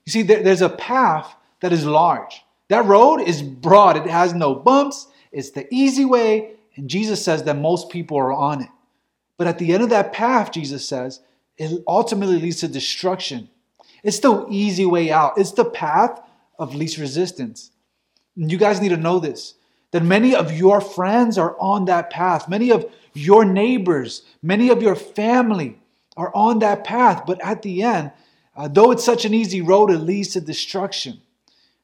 You 0.05 0.13
see, 0.13 0.23
there's 0.23 0.63
a 0.63 0.69
path 0.69 1.35
that 1.61 1.73
is 1.73 1.85
large. 1.85 2.43
That 2.69 2.85
road 2.85 3.19
is 3.19 3.43
broad, 3.43 3.97
it 3.97 4.07
has 4.07 4.35
no 4.35 4.55
bumps, 4.55 5.09
it's 5.33 5.51
the 5.51 5.67
easy 5.73 6.05
way, 6.05 6.53
and 6.77 6.91
Jesus 6.91 7.25
says 7.25 7.45
that 7.45 7.57
most 7.57 7.91
people 7.91 8.19
are 8.19 8.33
on 8.33 8.63
it. 8.63 8.69
But 9.39 9.47
at 9.47 9.59
the 9.59 9.73
end 9.73 9.83
of 9.83 9.91
that 9.91 10.13
path, 10.13 10.53
Jesus 10.53 10.87
says, 10.87 11.21
it 11.57 11.83
ultimately 11.87 12.39
leads 12.39 12.61
to 12.61 12.69
destruction. 12.69 13.49
It's 14.07 14.21
the 14.21 14.47
easy 14.49 14.87
way 14.87 15.11
out, 15.11 15.37
it's 15.37 15.51
the 15.51 15.65
path 15.65 16.21
of 16.61 16.77
least 16.77 16.97
resistance. 16.97 17.73
And 18.37 18.53
you 18.53 18.57
guys 18.57 18.81
need 18.81 18.91
to 18.91 18.97
know 18.97 19.19
this 19.19 19.55
that 19.91 20.05
many 20.05 20.35
of 20.35 20.53
your 20.53 20.81
friends 20.81 21.37
are 21.39 21.57
on 21.59 21.87
that 21.87 22.11
path. 22.11 22.49
Many 22.49 22.71
of 22.71 22.85
your 23.15 23.45
neighbors, 23.45 24.23
many 24.43 24.69
of 24.69 24.81
your 24.81 24.95
family 24.95 25.81
are 26.17 26.31
on 26.35 26.61
that 26.61 26.85
path. 26.85 27.25
But 27.27 27.41
at 27.45 27.63
the 27.63 27.83
end, 27.83 28.13
uh, 28.57 28.69
though 28.69 28.93
it's 28.93 29.05
such 29.05 29.25
an 29.25 29.35
easy 29.35 29.61
road, 29.61 29.91
it 29.91 29.99
leads 29.99 30.31
to 30.31 30.41
destruction. 30.41 31.21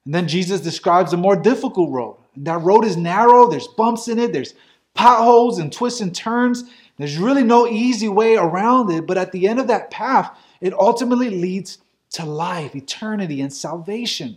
And 0.04 0.14
then 0.14 0.28
Jesus 0.28 0.60
describes 0.60 1.12
a 1.12 1.16
more 1.16 1.36
difficult 1.36 1.90
road. 1.90 2.18
And 2.36 2.46
that 2.46 2.60
road 2.60 2.84
is 2.84 2.96
narrow, 2.96 3.50
there's 3.50 3.68
bumps 3.68 4.06
in 4.06 4.18
it, 4.18 4.32
there's 4.32 4.54
potholes 4.94 5.58
and 5.58 5.72
twists 5.72 6.00
and 6.00 6.14
turns. 6.14 6.64
There's 6.98 7.16
really 7.16 7.42
no 7.42 7.66
easy 7.66 8.08
way 8.08 8.36
around 8.36 8.92
it. 8.92 9.06
But 9.06 9.18
at 9.18 9.32
the 9.32 9.48
end 9.48 9.58
of 9.58 9.66
that 9.68 9.90
path, 9.90 10.30
it 10.60 10.72
ultimately 10.74 11.30
leads 11.30 11.78
to 12.12 12.24
life, 12.24 12.76
eternity, 12.76 13.40
and 13.40 13.52
salvation. 13.52 14.36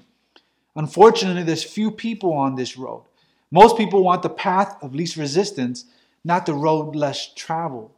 Unfortunately, 0.76 1.44
there's 1.44 1.64
few 1.64 1.92
people 1.92 2.34
on 2.34 2.56
this 2.56 2.78
road. 2.78 3.04
Most 3.52 3.78
people 3.78 4.04
want 4.04 4.24
the 4.24 4.30
path 4.30 4.78
of 4.82 4.96
least 4.96 5.16
resistance, 5.16 5.86
not 6.24 6.46
the 6.46 6.54
road 6.54 6.96
less 6.96 7.34
traveled. 7.34 7.92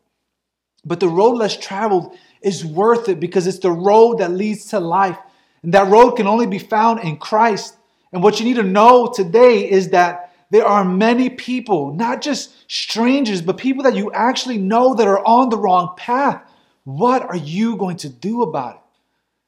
But 0.85 0.99
the 0.99 1.07
road 1.07 1.33
less 1.33 1.57
traveled 1.57 2.15
is 2.41 2.65
worth 2.65 3.09
it 3.09 3.19
because 3.19 3.47
it's 3.47 3.59
the 3.59 3.71
road 3.71 4.19
that 4.19 4.31
leads 4.31 4.65
to 4.67 4.79
life. 4.79 5.17
And 5.63 5.73
that 5.73 5.87
road 5.87 6.11
can 6.11 6.27
only 6.27 6.47
be 6.47 6.59
found 6.59 6.99
in 7.01 7.17
Christ. 7.17 7.75
And 8.11 8.23
what 8.23 8.39
you 8.39 8.45
need 8.45 8.55
to 8.55 8.63
know 8.63 9.11
today 9.13 9.69
is 9.69 9.89
that 9.89 10.33
there 10.49 10.65
are 10.65 10.85
many 10.85 11.29
people, 11.29 11.93
not 11.93 12.21
just 12.21 12.71
strangers, 12.71 13.41
but 13.41 13.57
people 13.57 13.83
that 13.83 13.95
you 13.95 14.11
actually 14.11 14.57
know 14.57 14.93
that 14.95 15.07
are 15.07 15.25
on 15.25 15.49
the 15.49 15.57
wrong 15.57 15.93
path. 15.97 16.41
What 16.85 17.23
are 17.23 17.35
you 17.35 17.75
going 17.75 17.97
to 17.97 18.09
do 18.09 18.43
about 18.43 18.75
it? 18.75 18.81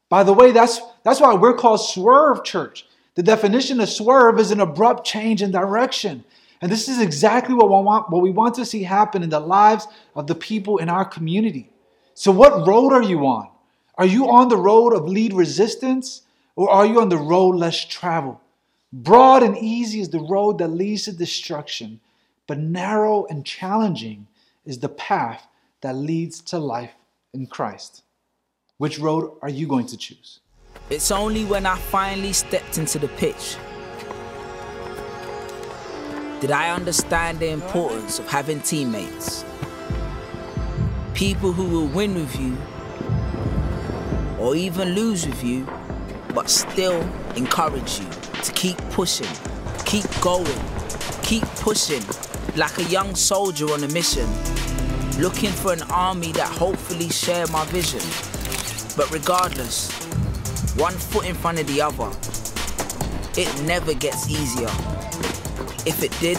By 0.09 0.23
the 0.23 0.33
way, 0.33 0.51
that's, 0.51 0.81
that's 1.03 1.21
why 1.21 1.33
we're 1.35 1.53
called 1.53 1.81
Swerve 1.81 2.43
Church. 2.43 2.85
The 3.15 3.23
definition 3.23 3.79
of 3.79 3.89
swerve 3.89 4.39
is 4.39 4.51
an 4.51 4.59
abrupt 4.59 5.05
change 5.05 5.41
in 5.41 5.51
direction. 5.51 6.23
And 6.61 6.71
this 6.71 6.89
is 6.89 6.99
exactly 6.99 7.53
what 7.53 7.67
we 7.67 7.75
want, 7.75 8.09
what 8.09 8.21
we 8.21 8.31
want 8.31 8.55
to 8.55 8.65
see 8.65 8.83
happen 8.83 9.23
in 9.23 9.29
the 9.29 9.39
lives 9.39 9.87
of 10.15 10.27
the 10.27 10.35
people 10.35 10.77
in 10.77 10.89
our 10.89 11.05
community. 11.05 11.69
So, 12.13 12.31
what 12.31 12.67
road 12.67 12.91
are 12.91 13.03
you 13.03 13.25
on? 13.25 13.49
Are 13.97 14.05
you 14.05 14.29
on 14.29 14.47
the 14.47 14.57
road 14.57 14.93
of 14.93 15.07
lead 15.07 15.33
resistance 15.33 16.23
or 16.55 16.69
are 16.69 16.85
you 16.85 16.99
on 17.01 17.09
the 17.09 17.17
road 17.17 17.55
less 17.55 17.85
traveled? 17.85 18.37
Broad 18.91 19.43
and 19.43 19.57
easy 19.57 19.99
is 19.99 20.09
the 20.09 20.19
road 20.19 20.57
that 20.57 20.69
leads 20.69 21.03
to 21.03 21.11
destruction, 21.11 21.99
but 22.47 22.57
narrow 22.57 23.25
and 23.25 23.45
challenging 23.45 24.27
is 24.65 24.79
the 24.79 24.89
path 24.89 25.47
that 25.81 25.95
leads 25.95 26.41
to 26.41 26.57
life 26.57 26.93
in 27.33 27.47
Christ. 27.47 28.03
Which 28.79 28.97
road 28.97 29.33
are 29.41 29.49
you 29.49 29.67
going 29.67 29.87
to 29.87 29.97
choose? 29.97 30.39
It's 30.89 31.11
only 31.11 31.43
when 31.43 31.65
I 31.65 31.77
finally 31.77 32.31
stepped 32.31 32.77
into 32.77 32.97
the 32.97 33.09
pitch 33.09 33.57
did 36.39 36.51
I 36.51 36.69
understand 36.69 37.39
the 37.39 37.49
importance 37.49 38.19
of 38.19 38.29
having 38.29 38.61
teammates. 38.61 39.43
People 41.13 41.51
who 41.51 41.65
will 41.65 41.87
win 41.87 42.15
with 42.15 42.39
you 42.39 42.55
or 44.39 44.55
even 44.55 44.95
lose 44.95 45.27
with 45.27 45.43
you, 45.43 45.67
but 46.33 46.49
still 46.49 47.01
encourage 47.35 47.99
you 47.99 48.07
to 48.43 48.53
keep 48.53 48.77
pushing, 48.91 49.27
keep 49.83 50.05
going, 50.21 50.61
keep 51.21 51.43
pushing 51.59 52.03
like 52.55 52.77
a 52.77 52.85
young 52.85 53.13
soldier 53.13 53.73
on 53.73 53.83
a 53.83 53.89
mission, 53.89 54.29
looking 55.19 55.51
for 55.51 55.73
an 55.73 55.81
army 55.91 56.31
that 56.31 56.47
hopefully 56.47 57.09
share 57.09 57.45
my 57.47 57.65
vision. 57.65 58.28
But 58.99 59.11
regardless, 59.11 59.89
one 60.75 60.91
foot 60.91 61.25
in 61.25 61.33
front 61.33 61.57
of 61.57 61.67
the 61.67 61.81
other. 61.81 62.11
It 63.39 63.63
never 63.63 63.93
gets 63.93 64.29
easier. 64.29 64.67
If 65.87 66.03
it 66.03 66.11
did, 66.19 66.37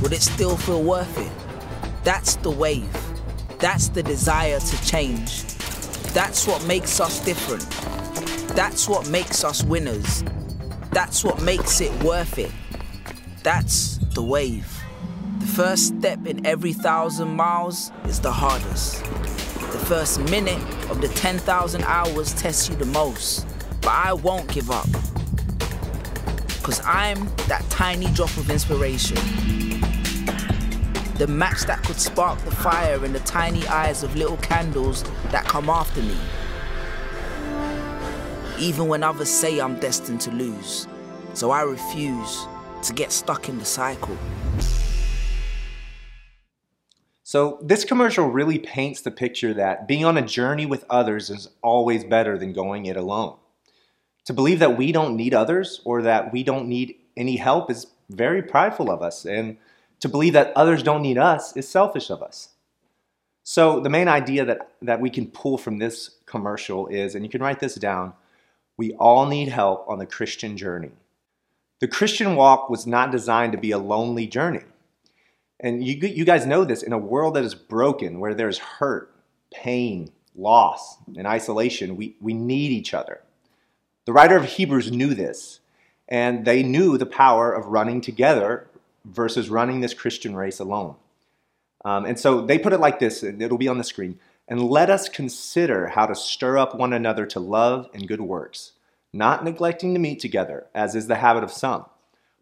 would 0.00 0.14
it 0.14 0.22
still 0.22 0.56
feel 0.56 0.82
worth 0.82 1.18
it? 1.18 1.30
That's 2.04 2.36
the 2.36 2.50
wave. 2.50 2.88
That's 3.58 3.90
the 3.90 4.02
desire 4.02 4.58
to 4.58 4.86
change. 4.86 5.42
That's 6.14 6.46
what 6.46 6.64
makes 6.64 7.00
us 7.00 7.22
different. 7.22 7.68
That's 8.56 8.88
what 8.88 9.06
makes 9.10 9.44
us 9.44 9.62
winners. 9.62 10.24
That's 10.90 11.22
what 11.22 11.42
makes 11.42 11.82
it 11.82 11.92
worth 12.02 12.38
it. 12.38 12.52
That's 13.42 13.98
the 14.14 14.22
wave. 14.22 14.75
The 15.56 15.62
first 15.62 15.86
step 15.86 16.26
in 16.26 16.44
every 16.44 16.74
thousand 16.74 17.34
miles 17.34 17.90
is 18.04 18.20
the 18.20 18.30
hardest. 18.30 19.02
The 19.72 19.82
first 19.86 20.20
minute 20.20 20.62
of 20.90 21.00
the 21.00 21.08
10,000 21.08 21.82
hours 21.84 22.34
tests 22.34 22.68
you 22.68 22.76
the 22.76 22.84
most. 22.84 23.46
But 23.80 23.92
I 23.92 24.12
won't 24.12 24.52
give 24.52 24.70
up. 24.70 24.86
Cause 26.62 26.82
I'm 26.84 27.24
that 27.48 27.64
tiny 27.70 28.04
drop 28.08 28.36
of 28.36 28.50
inspiration. 28.50 29.16
The 31.14 31.26
match 31.26 31.62
that 31.62 31.82
could 31.84 31.96
spark 31.96 32.38
the 32.40 32.50
fire 32.50 33.02
in 33.02 33.14
the 33.14 33.20
tiny 33.20 33.66
eyes 33.68 34.02
of 34.02 34.14
little 34.14 34.36
candles 34.36 35.04
that 35.30 35.46
come 35.46 35.70
after 35.70 36.02
me. 36.02 36.18
Even 38.58 38.88
when 38.88 39.02
others 39.02 39.30
say 39.30 39.58
I'm 39.58 39.80
destined 39.80 40.20
to 40.20 40.30
lose. 40.32 40.86
So 41.32 41.50
I 41.50 41.62
refuse 41.62 42.46
to 42.82 42.92
get 42.92 43.10
stuck 43.10 43.48
in 43.48 43.58
the 43.58 43.64
cycle. 43.64 44.18
So, 47.36 47.58
this 47.60 47.84
commercial 47.84 48.30
really 48.30 48.58
paints 48.58 49.02
the 49.02 49.10
picture 49.10 49.52
that 49.52 49.86
being 49.86 50.06
on 50.06 50.16
a 50.16 50.22
journey 50.22 50.64
with 50.64 50.86
others 50.88 51.28
is 51.28 51.50
always 51.60 52.02
better 52.02 52.38
than 52.38 52.54
going 52.54 52.86
it 52.86 52.96
alone. 52.96 53.36
To 54.24 54.32
believe 54.32 54.58
that 54.60 54.78
we 54.78 54.90
don't 54.90 55.18
need 55.18 55.34
others 55.34 55.82
or 55.84 56.00
that 56.00 56.32
we 56.32 56.42
don't 56.42 56.66
need 56.66 56.96
any 57.14 57.36
help 57.36 57.70
is 57.70 57.88
very 58.08 58.42
prideful 58.42 58.90
of 58.90 59.02
us, 59.02 59.26
and 59.26 59.58
to 60.00 60.08
believe 60.08 60.32
that 60.32 60.54
others 60.56 60.82
don't 60.82 61.02
need 61.02 61.18
us 61.18 61.54
is 61.58 61.68
selfish 61.68 62.08
of 62.08 62.22
us. 62.22 62.54
So, 63.42 63.80
the 63.80 63.90
main 63.90 64.08
idea 64.08 64.46
that, 64.46 64.70
that 64.80 65.02
we 65.02 65.10
can 65.10 65.26
pull 65.26 65.58
from 65.58 65.76
this 65.76 66.12
commercial 66.24 66.86
is, 66.86 67.14
and 67.14 67.22
you 67.22 67.30
can 67.30 67.42
write 67.42 67.60
this 67.60 67.74
down, 67.74 68.14
we 68.78 68.94
all 68.94 69.26
need 69.26 69.48
help 69.48 69.86
on 69.86 69.98
the 69.98 70.06
Christian 70.06 70.56
journey. 70.56 70.92
The 71.80 71.88
Christian 71.88 72.34
walk 72.34 72.70
was 72.70 72.86
not 72.86 73.12
designed 73.12 73.52
to 73.52 73.58
be 73.58 73.72
a 73.72 73.78
lonely 73.78 74.26
journey. 74.26 74.64
And 75.60 75.84
you, 75.84 75.96
you 75.96 76.24
guys 76.24 76.46
know 76.46 76.64
this 76.64 76.82
in 76.82 76.92
a 76.92 76.98
world 76.98 77.34
that 77.34 77.44
is 77.44 77.54
broken, 77.54 78.20
where 78.20 78.34
there's 78.34 78.58
hurt, 78.58 79.14
pain, 79.52 80.10
loss, 80.34 80.98
and 81.16 81.26
isolation, 81.26 81.96
we, 81.96 82.16
we 82.20 82.34
need 82.34 82.72
each 82.72 82.92
other. 82.92 83.22
The 84.04 84.12
writer 84.12 84.36
of 84.36 84.44
Hebrews 84.44 84.92
knew 84.92 85.14
this, 85.14 85.60
and 86.08 86.44
they 86.44 86.62
knew 86.62 86.98
the 86.98 87.06
power 87.06 87.52
of 87.52 87.66
running 87.66 88.00
together 88.00 88.68
versus 89.04 89.48
running 89.48 89.80
this 89.80 89.94
Christian 89.94 90.36
race 90.36 90.60
alone. 90.60 90.96
Um, 91.84 92.04
and 92.04 92.18
so 92.18 92.44
they 92.44 92.58
put 92.58 92.72
it 92.72 92.80
like 92.80 92.98
this, 92.98 93.22
and 93.22 93.40
it'll 93.40 93.58
be 93.58 93.68
on 93.68 93.78
the 93.78 93.84
screen. 93.84 94.18
And 94.48 94.62
let 94.62 94.90
us 94.90 95.08
consider 95.08 95.88
how 95.88 96.06
to 96.06 96.14
stir 96.14 96.58
up 96.58 96.74
one 96.74 96.92
another 96.92 97.26
to 97.26 97.40
love 97.40 97.88
and 97.94 98.06
good 98.06 98.20
works, 98.20 98.72
not 99.12 99.42
neglecting 99.42 99.94
to 99.94 100.00
meet 100.00 100.20
together, 100.20 100.66
as 100.74 100.94
is 100.94 101.06
the 101.06 101.16
habit 101.16 101.42
of 101.42 101.50
some, 101.50 101.86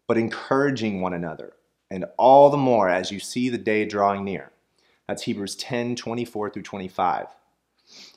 but 0.05 0.17
encouraging 0.17 1.01
one 1.01 1.13
another 1.13 1.53
and 1.89 2.05
all 2.17 2.49
the 2.49 2.57
more 2.57 2.89
as 2.89 3.11
you 3.11 3.19
see 3.19 3.49
the 3.49 3.57
day 3.57 3.85
drawing 3.85 4.23
near. 4.23 4.51
That's 5.07 5.23
Hebrews 5.23 5.55
10 5.55 5.95
24 5.95 6.49
through 6.49 6.63
25. 6.63 7.27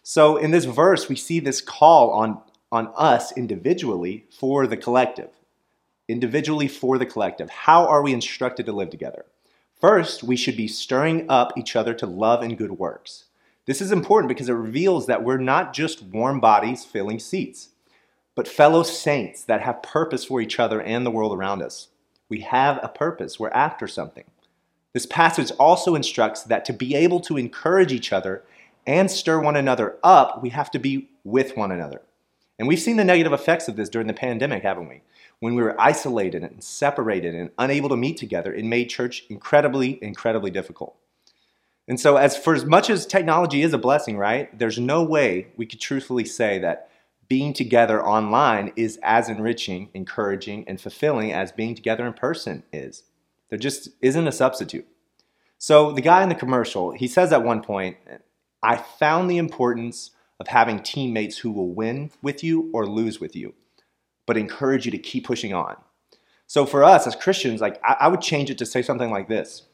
So 0.03 0.37
in 0.37 0.51
this 0.51 0.65
verse, 0.65 1.09
we 1.09 1.17
see 1.17 1.41
this 1.41 1.61
call 1.61 2.11
on, 2.11 2.41
on 2.73 2.93
us 2.97 3.37
individually 3.37 4.27
for 4.31 4.67
the 4.67 4.77
collective. 4.77 5.31
Individually 6.09 6.69
for 6.69 6.97
the 6.97 7.07
collective. 7.07 7.51
How 7.51 7.87
are 7.87 8.03
we 8.03 8.15
instructed 8.15 8.65
to 8.67 8.73
live 8.73 8.91
together? 8.91 9.27
First, 9.79 10.25
we 10.25 10.37
should 10.37 10.57
be 10.57 10.67
stirring 10.67 11.27
up 11.29 11.53
each 11.57 11.77
other 11.77 11.95
to 11.95 12.07
love 12.07 12.43
and 12.43 12.59
good 12.59 12.73
works. 12.73 13.27
This 13.67 13.83
is 13.83 13.93
important 13.93 14.29
because 14.29 14.49
it 14.49 14.55
reveals 14.55 15.07
that 15.07 15.23
we're 15.23 15.37
not 15.37 15.75
just 15.75 16.03
warm 16.03 16.41
bodies 16.41 16.87
filling 16.87 17.19
seats, 17.19 17.69
but 18.35 18.49
fellow 18.49 18.83
saints 18.83 19.45
that 19.45 19.61
have 19.61 19.83
purpose 19.83 20.25
for 20.25 20.41
each 20.41 20.59
other 20.59 20.81
and 20.81 21.05
the 21.05 21.11
world 21.11 21.37
around 21.37 21.63
us. 21.63 21.89
We 22.28 22.40
have 22.40 22.78
a 22.82 22.88
purpose, 22.88 23.38
we're 23.38 23.50
after 23.50 23.88
something. 23.88 24.25
This 24.92 25.06
passage 25.06 25.52
also 25.58 25.94
instructs 25.94 26.42
that 26.42 26.64
to 26.66 26.73
be 26.73 26.94
able 26.94 27.20
to 27.20 27.37
encourage 27.37 27.92
each 27.92 28.12
other 28.12 28.42
and 28.87 29.11
stir 29.11 29.40
one 29.40 29.56
another 29.56 29.97
up, 30.02 30.42
we 30.42 30.49
have 30.50 30.70
to 30.70 30.78
be 30.78 31.11
with 31.25 31.56
one 31.56 31.70
another. 31.70 32.02
And 32.58 32.66
we've 32.66 32.80
seen 32.80 32.97
the 32.97 33.04
negative 33.04 33.32
effects 33.32 33.68
of 33.68 33.76
this 33.76 33.88
during 33.88 34.08
the 34.08 34.14
pandemic, 34.14 34.62
haven't 34.62 34.88
we? 34.88 35.02
When 35.40 35.54
we 35.54 35.62
were 35.62 35.80
isolated 35.80 36.42
and 36.42 36.64
separated 36.64 37.35
and 37.35 37.50
unable 37.58 37.90
to 37.90 37.97
meet 37.97 38.16
together, 38.16 38.52
it 38.52 38.64
made 38.64 38.87
church 38.87 39.25
incredibly, 39.28 40.02
incredibly 40.02 40.50
difficult. 40.50 40.97
And 41.87 42.00
so, 42.00 42.16
as 42.16 42.37
for 42.37 42.54
as 42.54 42.64
much 42.64 42.90
as 42.90 43.06
technology 43.06 43.62
is 43.62 43.73
a 43.73 43.78
blessing, 43.78 44.18
right? 44.18 44.56
There's 44.58 44.78
no 44.78 45.02
way 45.02 45.49
we 45.56 45.64
could 45.64 45.80
truthfully 45.80 46.25
say 46.25 46.58
that 46.58 46.90
being 47.28 47.52
together 47.52 48.04
online 48.04 48.73
is 48.75 48.99
as 49.02 49.28
enriching, 49.28 49.90
encouraging, 49.92 50.66
and 50.66 50.80
fulfilling 50.80 51.32
as 51.32 51.52
being 51.52 51.75
together 51.75 52.06
in 52.06 52.14
person 52.14 52.62
is. 52.73 53.04
There 53.50 53.58
just 53.58 53.90
isn't 54.00 54.26
a 54.26 54.32
substitute. 54.32 54.87
So, 55.58 55.92
the 55.92 56.00
guy 56.00 56.23
in 56.23 56.28
the 56.28 56.35
commercial, 56.35 56.92
he 56.92 57.08
says 57.08 57.32
at 57.32 57.42
one 57.42 57.62
point, 57.62 57.97
I 58.62 58.76
found 58.76 59.30
the 59.30 59.38
importance 59.38 60.12
of 60.40 60.49
having 60.49 60.82
teammates 60.82 61.38
who 61.38 61.50
will 61.50 61.73
win 61.75 62.12
with 62.23 62.44
you 62.44 62.70
or 62.73 62.87
lose 62.87 63.20
with 63.20 63.35
you, 63.35 63.54
but 64.25 64.37
encourage 64.37 64.85
you 64.85 64.92
to 64.92 64.99
keep 64.99 65.26
pushing 65.26 65.52
on. 65.52 65.76
So, 66.47 66.64
for 66.64 66.85
us 66.85 67.06
as 67.06 67.16
Christians, 67.16 67.61
like 67.61 67.80
I, 67.85 67.97
I 68.00 68.08
would 68.08 68.20
change 68.20 68.50
it 68.50 68.58
to 68.58 68.66
say 68.66 68.82
something 68.82 69.11
like 69.11 69.28
this 69.28 69.64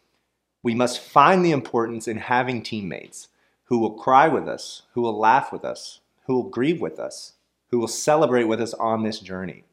we 0.63 0.75
must 0.75 0.99
find 0.99 1.45
the 1.45 1.53
importance 1.53 2.09
in 2.09 2.17
having 2.17 2.63
teammates 2.63 3.29
who 3.65 3.79
will 3.79 3.93
cry 3.93 4.27
with 4.29 4.49
us, 4.49 4.83
who 4.95 5.03
will 5.03 5.17
laugh 5.17 5.53
with 5.53 5.65
us, 5.65 6.01
who 6.27 6.35
will 6.35 6.49
grieve 6.49 6.81
with 6.81 6.99
us, 6.99 7.34
who 7.75 7.81
will 7.81 7.89
celebrate 7.89 8.45
with 8.45 8.61
us 8.61 8.73
on 8.75 9.03
this 9.03 9.19
journey. 9.19 9.65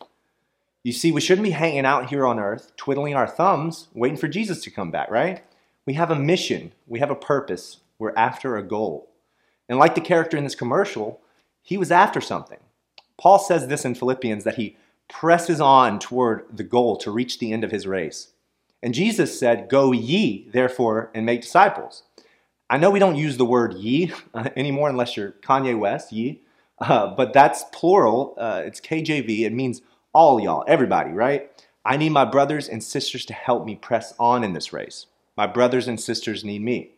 You 0.82 0.92
see, 0.92 1.12
we 1.12 1.22
shouldn't 1.22 1.46
be 1.46 1.52
hanging 1.52 1.86
out 1.86 2.10
here 2.10 2.26
on 2.26 2.40
earth, 2.40 2.76
twiddling 2.76 3.14
our 3.14 3.28
thumbs, 3.28 3.90
waiting 3.94 4.18
for 4.18 4.28
Jesus 4.28 4.64
to 4.64 4.72
come 4.72 4.90
back, 4.90 5.12
right? 5.12 5.44
We 5.86 5.94
have 5.94 6.10
a 6.10 6.16
mission, 6.16 6.72
we 6.88 6.98
have 6.98 7.12
a 7.12 7.16
purpose, 7.16 7.82
we're 8.00 8.16
after 8.18 8.58
a 8.58 8.64
goal. 8.64 9.12
And 9.70 9.78
like 9.78 9.94
the 9.94 10.02
character 10.02 10.36
in 10.36 10.44
this 10.44 10.56
commercial, 10.56 11.22
he 11.62 11.78
was 11.78 11.92
after 11.92 12.20
something. 12.20 12.58
Paul 13.20 13.38
says 13.38 13.68
this 13.68 13.86
in 13.86 13.94
Philippians 13.94 14.46
that 14.46 14.56
he 14.56 14.78
presses 15.08 15.62
on 15.62 16.00
toward 16.00 16.46
the 16.52 16.64
goal 16.64 16.98
to 16.98 17.12
reach 17.12 17.38
the 17.38 17.54
end 17.54 17.64
of 17.64 17.70
his 17.70 17.86
race. 17.86 18.30
And 18.82 18.96
Jesus 18.96 19.40
said, 19.40 19.70
Go 19.70 19.92
ye, 19.92 20.50
therefore, 20.52 21.12
and 21.14 21.24
make 21.24 21.44
disciples. 21.44 22.02
I 22.68 22.78
know 22.78 22.90
we 22.90 22.98
don't 22.98 23.16
use 23.16 23.38
the 23.38 23.46
word 23.46 23.76
ye 23.76 24.12
anymore 24.56 24.90
unless 24.90 25.16
you're 25.16 25.34
Kanye 25.44 25.78
West, 25.78 26.12
ye, 26.12 26.42
uh, 26.82 27.16
but 27.16 27.34
that's 27.34 27.64
plural. 27.72 28.36
Uh, 28.38 28.64
it's 28.66 28.82
KJV. 28.82 29.46
It 29.46 29.54
means 29.54 29.82
all 30.14 30.40
y'all, 30.40 30.64
everybody, 30.68 31.12
right? 31.12 31.50
I 31.86 31.98
need 31.98 32.10
my 32.10 32.26
brothers 32.26 32.68
and 32.68 32.84
sisters 32.84 33.26
to 33.26 33.34
help 33.34 33.66
me 33.66 33.76
press 33.76 34.14
on 34.20 34.44
in 34.44 34.54
this 34.54 34.74
race. 34.74 35.08
My 35.36 35.48
brothers 35.48 35.88
and 35.88 36.00
sisters 36.00 36.44
need 36.44 36.62
me. 36.62 36.92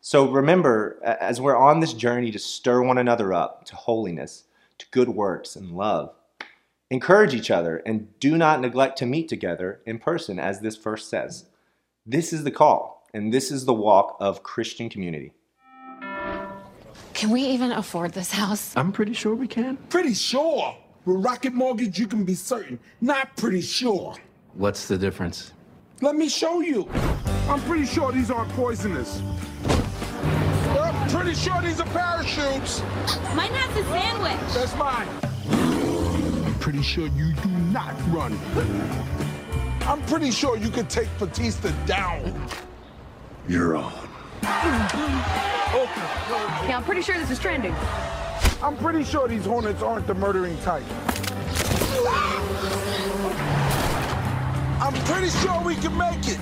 So 0.00 0.30
remember, 0.30 1.00
as 1.02 1.40
we're 1.40 1.56
on 1.56 1.80
this 1.80 1.92
journey 1.92 2.30
to 2.30 2.38
stir 2.38 2.82
one 2.82 2.98
another 2.98 3.32
up 3.32 3.64
to 3.66 3.74
holiness, 3.74 4.44
to 4.78 4.86
good 4.90 5.08
works 5.08 5.56
and 5.56 5.72
love, 5.72 6.14
Encourage 6.88 7.34
each 7.34 7.50
other 7.50 7.78
and 7.78 8.18
do 8.20 8.36
not 8.36 8.60
neglect 8.60 8.96
to 8.98 9.06
meet 9.06 9.28
together 9.28 9.80
in 9.86 9.98
person, 9.98 10.38
as 10.38 10.60
this 10.60 10.76
verse 10.76 11.04
says. 11.06 11.46
This 12.04 12.32
is 12.32 12.44
the 12.44 12.52
call, 12.52 13.04
and 13.12 13.34
this 13.34 13.50
is 13.50 13.64
the 13.64 13.74
walk 13.74 14.16
of 14.20 14.44
Christian 14.44 14.88
community. 14.88 15.32
Can 17.16 17.30
we 17.30 17.40
even 17.40 17.72
afford 17.72 18.12
this 18.12 18.30
house? 18.30 18.76
I'm 18.76 18.92
pretty 18.92 19.14
sure 19.14 19.34
we 19.34 19.48
can. 19.48 19.78
Pretty 19.88 20.12
sure. 20.12 20.76
With 21.06 21.24
Rocket 21.24 21.54
Mortgage, 21.54 21.98
you 21.98 22.06
can 22.06 22.24
be 22.24 22.34
certain. 22.34 22.78
Not 23.00 23.34
pretty 23.38 23.62
sure. 23.62 24.16
What's 24.52 24.86
the 24.86 24.98
difference? 24.98 25.54
Let 26.02 26.14
me 26.14 26.28
show 26.28 26.60
you. 26.60 26.86
I'm 27.48 27.62
pretty 27.62 27.86
sure 27.86 28.12
these 28.12 28.30
aren't 28.30 28.50
poisonous. 28.50 29.22
I'm 30.78 31.08
pretty 31.08 31.32
sure 31.32 31.58
these 31.62 31.80
are 31.80 31.86
parachutes. 31.86 32.82
Mine 33.34 33.54
has 33.54 33.74
a 33.78 33.84
sandwich. 33.88 34.52
That's 34.52 34.76
mine 34.76 35.08
I'm 36.44 36.54
pretty 36.56 36.82
sure 36.82 37.06
you 37.06 37.32
do 37.32 37.48
not 37.72 37.94
run. 38.08 38.38
I'm 39.86 40.04
pretty 40.04 40.30
sure 40.30 40.58
you 40.58 40.68
could 40.68 40.90
take 40.90 41.08
Bautista 41.18 41.72
down. 41.86 42.46
You're 43.48 43.74
on. 43.74 44.05
Yeah, 46.68 46.76
I'm 46.76 46.84
pretty 46.84 47.02
sure 47.02 47.18
this 47.18 47.30
is 47.30 47.38
trending. 47.38 47.74
I'm 48.62 48.76
pretty 48.76 49.04
sure 49.04 49.28
these 49.28 49.44
hornets 49.44 49.82
aren't 49.82 50.06
the 50.06 50.14
murdering 50.14 50.58
type. 50.60 50.84
I'm 54.80 54.94
pretty 55.04 55.30
sure 55.30 55.60
we 55.62 55.74
can 55.76 55.96
make 55.96 56.28
it. 56.28 56.38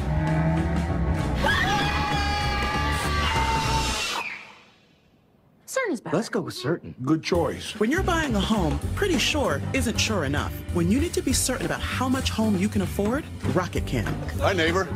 Certain 5.66 5.92
is 5.92 6.00
better. 6.00 6.16
Let's 6.16 6.28
go 6.28 6.40
with 6.40 6.54
certain. 6.54 6.94
Good 7.04 7.22
choice. 7.22 7.72
When 7.80 7.90
you're 7.90 8.02
buying 8.02 8.34
a 8.34 8.40
home, 8.40 8.78
pretty 8.94 9.18
sure 9.18 9.60
isn't 9.72 9.98
sure 9.98 10.24
enough. 10.24 10.52
When 10.72 10.90
you 10.90 11.00
need 11.00 11.12
to 11.14 11.22
be 11.22 11.32
certain 11.32 11.66
about 11.66 11.80
how 11.80 12.08
much 12.08 12.30
home 12.30 12.56
you 12.56 12.68
can 12.68 12.82
afford, 12.82 13.24
Rocket 13.54 13.86
can. 13.86 14.06
Hi, 14.40 14.52
neighbor. 14.52 14.88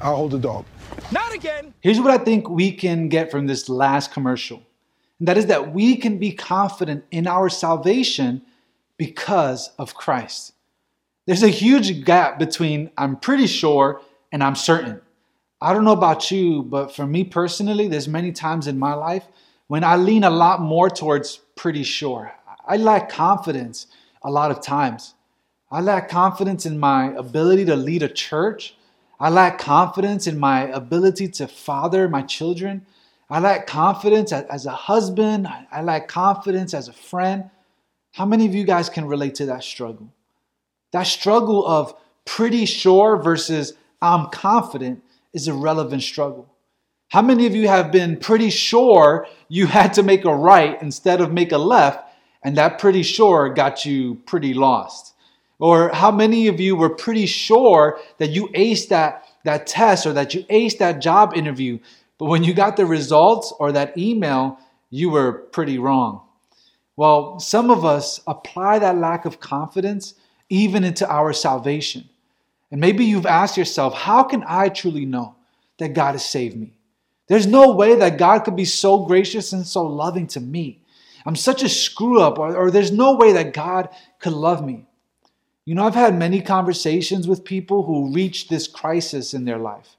I'll 0.00 0.16
hold 0.16 0.32
the 0.32 0.38
dog. 0.38 0.64
Not 1.10 1.34
again. 1.34 1.74
Here's 1.80 2.00
what 2.00 2.10
I 2.10 2.22
think 2.22 2.48
we 2.48 2.72
can 2.72 3.08
get 3.08 3.30
from 3.30 3.46
this 3.46 3.68
last 3.68 4.12
commercial. 4.12 4.62
And 5.18 5.28
that 5.28 5.38
is 5.38 5.46
that 5.46 5.72
we 5.72 5.96
can 5.96 6.18
be 6.18 6.32
confident 6.32 7.04
in 7.10 7.26
our 7.26 7.48
salvation 7.48 8.42
because 8.96 9.70
of 9.78 9.94
Christ. 9.94 10.52
There's 11.26 11.42
a 11.42 11.48
huge 11.48 12.04
gap 12.04 12.38
between 12.38 12.90
I'm 12.98 13.16
pretty 13.16 13.46
sure 13.46 14.00
and 14.32 14.42
I'm 14.42 14.54
certain. 14.54 15.00
I 15.60 15.72
don't 15.72 15.84
know 15.84 15.92
about 15.92 16.30
you, 16.30 16.62
but 16.62 16.94
for 16.94 17.06
me 17.06 17.24
personally, 17.24 17.88
there's 17.88 18.08
many 18.08 18.32
times 18.32 18.66
in 18.66 18.78
my 18.78 18.94
life 18.94 19.24
when 19.68 19.84
I 19.84 19.96
lean 19.96 20.24
a 20.24 20.30
lot 20.30 20.60
more 20.60 20.90
towards 20.90 21.38
pretty 21.56 21.84
sure. 21.84 22.32
I 22.66 22.76
lack 22.76 23.08
confidence 23.08 23.86
a 24.22 24.30
lot 24.30 24.50
of 24.50 24.60
times. 24.60 25.14
I 25.70 25.80
lack 25.80 26.08
confidence 26.08 26.66
in 26.66 26.78
my 26.78 27.12
ability 27.14 27.64
to 27.66 27.76
lead 27.76 28.02
a 28.02 28.08
church. 28.08 28.76
I 29.18 29.30
lack 29.30 29.58
confidence 29.58 30.26
in 30.26 30.38
my 30.38 30.62
ability 30.62 31.28
to 31.28 31.46
father 31.46 32.08
my 32.08 32.22
children. 32.22 32.84
I 33.30 33.40
lack 33.40 33.66
confidence 33.66 34.32
as 34.32 34.66
a 34.66 34.72
husband. 34.72 35.48
I 35.70 35.82
lack 35.82 36.08
confidence 36.08 36.74
as 36.74 36.88
a 36.88 36.92
friend. 36.92 37.50
How 38.12 38.26
many 38.26 38.46
of 38.46 38.54
you 38.54 38.64
guys 38.64 38.88
can 38.88 39.06
relate 39.06 39.34
to 39.36 39.46
that 39.46 39.64
struggle? 39.64 40.08
That 40.92 41.04
struggle 41.04 41.66
of 41.66 41.94
pretty 42.24 42.66
sure 42.66 43.16
versus 43.16 43.74
I'm 44.00 44.28
confident 44.30 45.02
is 45.32 45.48
a 45.48 45.54
relevant 45.54 46.02
struggle. 46.02 46.48
How 47.08 47.22
many 47.22 47.46
of 47.46 47.54
you 47.54 47.68
have 47.68 47.92
been 47.92 48.16
pretty 48.16 48.50
sure 48.50 49.26
you 49.48 49.66
had 49.66 49.94
to 49.94 50.02
make 50.02 50.24
a 50.24 50.34
right 50.34 50.80
instead 50.82 51.20
of 51.20 51.32
make 51.32 51.52
a 51.52 51.58
left, 51.58 52.08
and 52.42 52.56
that 52.56 52.78
pretty 52.78 53.02
sure 53.02 53.52
got 53.52 53.84
you 53.84 54.16
pretty 54.26 54.54
lost? 54.54 55.13
Or 55.58 55.90
how 55.90 56.10
many 56.10 56.48
of 56.48 56.60
you 56.60 56.76
were 56.76 56.90
pretty 56.90 57.26
sure 57.26 57.98
that 58.18 58.30
you 58.30 58.48
aced 58.48 58.88
that, 58.88 59.24
that 59.44 59.66
test 59.66 60.06
or 60.06 60.12
that 60.12 60.34
you 60.34 60.42
aced 60.44 60.78
that 60.78 61.00
job 61.00 61.34
interview, 61.34 61.78
but 62.18 62.26
when 62.26 62.44
you 62.44 62.54
got 62.54 62.76
the 62.76 62.86
results 62.86 63.52
or 63.58 63.72
that 63.72 63.96
email, 63.96 64.58
you 64.90 65.10
were 65.10 65.32
pretty 65.32 65.78
wrong? 65.78 66.22
Well, 66.96 67.40
some 67.40 67.70
of 67.70 67.84
us 67.84 68.20
apply 68.26 68.78
that 68.80 68.98
lack 68.98 69.24
of 69.24 69.40
confidence 69.40 70.14
even 70.48 70.84
into 70.84 71.08
our 71.10 71.32
salvation. 71.32 72.08
And 72.70 72.80
maybe 72.80 73.04
you've 73.04 73.26
asked 73.26 73.56
yourself, 73.56 73.94
how 73.94 74.22
can 74.24 74.44
I 74.46 74.68
truly 74.68 75.04
know 75.04 75.36
that 75.78 75.94
God 75.94 76.12
has 76.12 76.24
saved 76.24 76.56
me? 76.56 76.72
There's 77.26 77.46
no 77.46 77.72
way 77.72 77.96
that 77.96 78.18
God 78.18 78.40
could 78.40 78.56
be 78.56 78.64
so 78.64 79.04
gracious 79.04 79.52
and 79.52 79.66
so 79.66 79.84
loving 79.84 80.26
to 80.28 80.40
me. 80.40 80.80
I'm 81.26 81.36
such 81.36 81.62
a 81.62 81.68
screw 81.68 82.20
up, 82.20 82.38
or, 82.38 82.54
or 82.54 82.70
there's 82.70 82.92
no 82.92 83.14
way 83.14 83.32
that 83.32 83.54
God 83.54 83.88
could 84.18 84.34
love 84.34 84.64
me. 84.64 84.86
You 85.66 85.74
know, 85.74 85.86
I've 85.86 85.94
had 85.94 86.18
many 86.18 86.42
conversations 86.42 87.26
with 87.26 87.44
people 87.44 87.84
who 87.84 88.12
reached 88.12 88.50
this 88.50 88.68
crisis 88.68 89.32
in 89.32 89.46
their 89.46 89.58
life. 89.58 89.96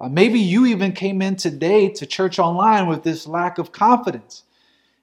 Uh, 0.00 0.08
maybe 0.08 0.40
you 0.40 0.64
even 0.66 0.92
came 0.92 1.20
in 1.20 1.36
today 1.36 1.90
to 1.90 2.06
church 2.06 2.38
online 2.38 2.86
with 2.86 3.02
this 3.02 3.26
lack 3.26 3.58
of 3.58 3.72
confidence. 3.72 4.44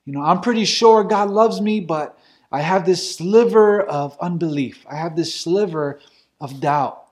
You 0.05 0.13
know, 0.13 0.21
I'm 0.21 0.41
pretty 0.41 0.65
sure 0.65 1.03
God 1.03 1.29
loves 1.29 1.61
me, 1.61 1.79
but 1.79 2.17
I 2.51 2.61
have 2.61 2.87
this 2.87 3.15
sliver 3.15 3.81
of 3.83 4.17
unbelief. 4.19 4.83
I 4.89 4.95
have 4.95 5.15
this 5.15 5.33
sliver 5.35 5.99
of 6.41 6.59
doubt. 6.59 7.05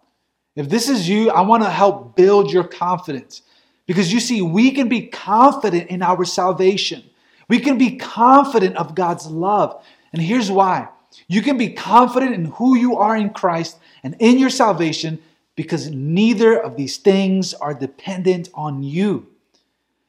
If 0.56 0.68
this 0.68 0.90
is 0.90 1.08
you, 1.08 1.30
I 1.30 1.42
want 1.42 1.62
to 1.62 1.70
help 1.70 2.16
build 2.16 2.52
your 2.52 2.64
confidence. 2.64 3.44
Because 3.86 4.12
you 4.12 4.20
see, 4.20 4.42
we 4.42 4.72
can 4.72 4.90
be 4.90 5.06
confident 5.06 5.92
in 5.92 6.02
our 6.02 6.26
salvation. 6.26 7.04
We 7.48 7.60
can 7.60 7.78
be 7.78 7.98
confident 7.98 8.76
of 8.76 8.96
God's 8.96 9.28
love. 9.28 9.86
And 10.12 10.22
here's 10.22 10.50
why 10.50 10.90
you 11.28 11.42
can 11.42 11.58
be 11.58 11.70
confident 11.70 12.34
in 12.34 12.46
who 12.46 12.78
you 12.78 12.98
are 12.98 13.16
in 13.16 13.32
Christ 13.32 13.78
and 14.04 14.16
in 14.20 14.38
your 14.38 14.50
salvation 14.50 15.20
because 15.56 15.90
neither 15.90 16.58
of 16.58 16.78
these 16.78 16.98
things 16.98 17.54
are 17.54 17.74
dependent 17.74 18.50
on 18.54 18.84
you. 18.84 19.28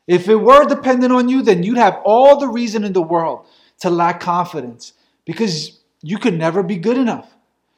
If 0.07 0.29
it 0.29 0.37
were 0.37 0.64
dependent 0.64 1.12
on 1.12 1.29
you, 1.29 1.42
then 1.42 1.62
you'd 1.62 1.79
have 1.79 2.01
all 2.05 2.38
the 2.38 2.49
reason 2.49 2.85
in 2.85 2.92
the 2.92 3.03
world 3.03 3.47
to 3.81 3.90
lack 3.90 4.21
confidence 4.21 4.92
because 5.25 5.79
you 6.03 6.18
could 6.18 6.37
never 6.38 6.62
be 6.62 6.77
good 6.77 6.97
enough. 6.97 7.35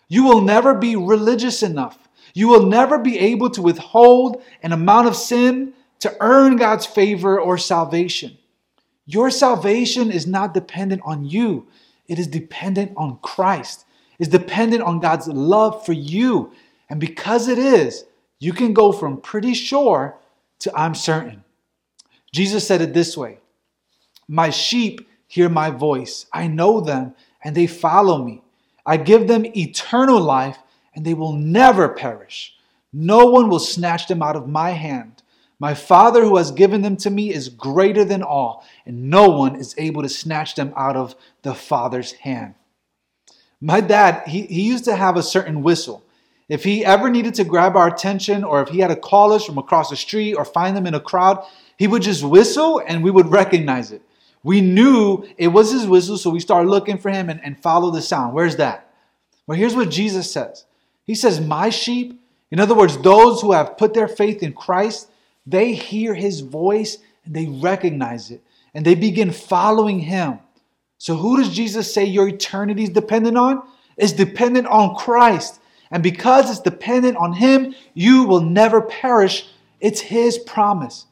You 0.08 0.24
will 0.24 0.40
never 0.40 0.74
be 0.74 0.96
religious 0.96 1.62
enough. 1.62 1.98
You 2.34 2.48
will 2.48 2.66
never 2.66 2.98
be 2.98 3.18
able 3.18 3.50
to 3.50 3.62
withhold 3.62 4.42
an 4.62 4.72
amount 4.72 5.08
of 5.08 5.16
sin 5.16 5.72
to 6.00 6.16
earn 6.20 6.56
God's 6.56 6.86
favor 6.86 7.40
or 7.40 7.58
salvation. 7.58 8.38
Your 9.06 9.30
salvation 9.30 10.10
is 10.10 10.26
not 10.26 10.54
dependent 10.54 11.02
on 11.04 11.24
you, 11.24 11.66
it 12.10 12.18
is 12.18 12.26
dependent 12.26 12.92
on 12.96 13.20
Christ. 13.22 13.86
It's 14.18 14.28
dependent 14.28 14.82
on 14.82 14.98
God's 14.98 15.28
love 15.28 15.86
for 15.86 15.92
you. 15.92 16.52
And 16.90 16.98
because 16.98 17.46
it 17.46 17.56
is, 17.56 18.04
you 18.40 18.52
can 18.52 18.74
go 18.74 18.90
from 18.90 19.20
pretty 19.20 19.54
sure 19.54 20.18
to 20.58 20.76
I'm 20.76 20.96
certain. 20.96 21.44
Jesus 22.32 22.66
said 22.66 22.82
it 22.82 22.92
this 22.92 23.16
way 23.16 23.38
My 24.26 24.50
sheep 24.50 25.08
hear 25.28 25.48
my 25.48 25.70
voice. 25.70 26.26
I 26.32 26.48
know 26.48 26.80
them 26.80 27.14
and 27.44 27.54
they 27.54 27.68
follow 27.68 28.22
me. 28.24 28.42
I 28.84 28.96
give 28.96 29.28
them 29.28 29.46
eternal 29.56 30.20
life 30.20 30.58
and 30.96 31.06
they 31.06 31.14
will 31.14 31.32
never 31.32 31.88
perish. 31.88 32.56
No 32.92 33.26
one 33.26 33.48
will 33.48 33.60
snatch 33.60 34.08
them 34.08 34.20
out 34.20 34.34
of 34.34 34.48
my 34.48 34.70
hand. 34.70 35.19
My 35.60 35.74
Father 35.74 36.24
who 36.24 36.38
has 36.38 36.50
given 36.50 36.80
them 36.80 36.96
to 36.96 37.10
me 37.10 37.32
is 37.32 37.50
greater 37.50 38.02
than 38.02 38.22
all, 38.22 38.64
and 38.86 39.10
no 39.10 39.28
one 39.28 39.56
is 39.56 39.74
able 39.76 40.02
to 40.02 40.08
snatch 40.08 40.54
them 40.54 40.72
out 40.74 40.96
of 40.96 41.14
the 41.42 41.54
Father's 41.54 42.12
hand. 42.12 42.54
My 43.60 43.82
dad, 43.82 44.26
he, 44.26 44.46
he 44.46 44.62
used 44.62 44.86
to 44.86 44.96
have 44.96 45.18
a 45.18 45.22
certain 45.22 45.62
whistle. 45.62 46.02
If 46.48 46.64
he 46.64 46.82
ever 46.82 47.10
needed 47.10 47.34
to 47.34 47.44
grab 47.44 47.76
our 47.76 47.88
attention, 47.88 48.42
or 48.42 48.62
if 48.62 48.70
he 48.70 48.78
had 48.78 48.88
to 48.88 48.96
call 48.96 49.34
us 49.34 49.44
from 49.44 49.58
across 49.58 49.90
the 49.90 49.96
street 49.96 50.34
or 50.34 50.46
find 50.46 50.74
them 50.74 50.86
in 50.86 50.94
a 50.94 51.00
crowd, 51.00 51.44
he 51.76 51.86
would 51.86 52.02
just 52.02 52.24
whistle 52.24 52.82
and 52.84 53.04
we 53.04 53.10
would 53.10 53.28
recognize 53.28 53.92
it. 53.92 54.00
We 54.42 54.62
knew 54.62 55.28
it 55.36 55.48
was 55.48 55.70
his 55.70 55.86
whistle, 55.86 56.16
so 56.16 56.30
we 56.30 56.40
started 56.40 56.70
looking 56.70 56.96
for 56.96 57.10
him 57.10 57.28
and, 57.28 57.38
and 57.44 57.62
follow 57.62 57.90
the 57.90 58.00
sound. 58.00 58.32
Where's 58.32 58.56
that? 58.56 58.90
Well, 59.46 59.58
here's 59.58 59.76
what 59.76 59.90
Jesus 59.90 60.32
says 60.32 60.64
He 61.04 61.14
says, 61.14 61.38
My 61.38 61.68
sheep, 61.68 62.18
in 62.50 62.58
other 62.58 62.74
words, 62.74 62.96
those 62.96 63.42
who 63.42 63.52
have 63.52 63.76
put 63.76 63.92
their 63.92 64.08
faith 64.08 64.42
in 64.42 64.54
Christ, 64.54 65.09
they 65.50 65.72
hear 65.72 66.14
his 66.14 66.40
voice 66.40 66.98
and 67.24 67.34
they 67.34 67.46
recognize 67.46 68.30
it 68.30 68.42
and 68.74 68.84
they 68.84 68.94
begin 68.94 69.30
following 69.30 69.98
him. 69.98 70.38
So, 70.98 71.16
who 71.16 71.38
does 71.38 71.54
Jesus 71.54 71.92
say 71.92 72.04
your 72.04 72.28
eternity 72.28 72.84
is 72.84 72.90
dependent 72.90 73.36
on? 73.36 73.62
It's 73.96 74.12
dependent 74.12 74.66
on 74.66 74.94
Christ. 74.94 75.60
And 75.90 76.02
because 76.02 76.50
it's 76.50 76.60
dependent 76.60 77.16
on 77.16 77.32
him, 77.32 77.74
you 77.94 78.24
will 78.24 78.40
never 78.40 78.80
perish. 78.80 79.48
It's 79.80 80.00
his 80.00 80.38
promise. 80.38 81.06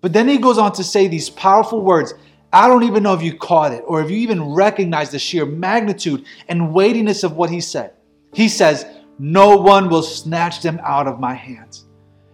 But 0.00 0.12
then 0.12 0.28
he 0.28 0.38
goes 0.38 0.58
on 0.58 0.72
to 0.74 0.84
say 0.84 1.06
these 1.06 1.30
powerful 1.30 1.80
words 1.80 2.14
I 2.52 2.68
don't 2.68 2.82
even 2.82 3.02
know 3.02 3.14
if 3.14 3.22
you 3.22 3.36
caught 3.36 3.72
it 3.72 3.82
or 3.86 4.02
if 4.02 4.10
you 4.10 4.18
even 4.18 4.52
recognize 4.52 5.10
the 5.10 5.18
sheer 5.18 5.46
magnitude 5.46 6.26
and 6.48 6.74
weightiness 6.74 7.24
of 7.24 7.34
what 7.34 7.48
he 7.48 7.60
said. 7.60 7.94
He 8.34 8.48
says, 8.48 8.84
No 9.18 9.56
one 9.56 9.88
will 9.88 10.02
snatch 10.02 10.60
them 10.60 10.78
out 10.84 11.06
of 11.06 11.18
my 11.18 11.32
hands. 11.32 11.86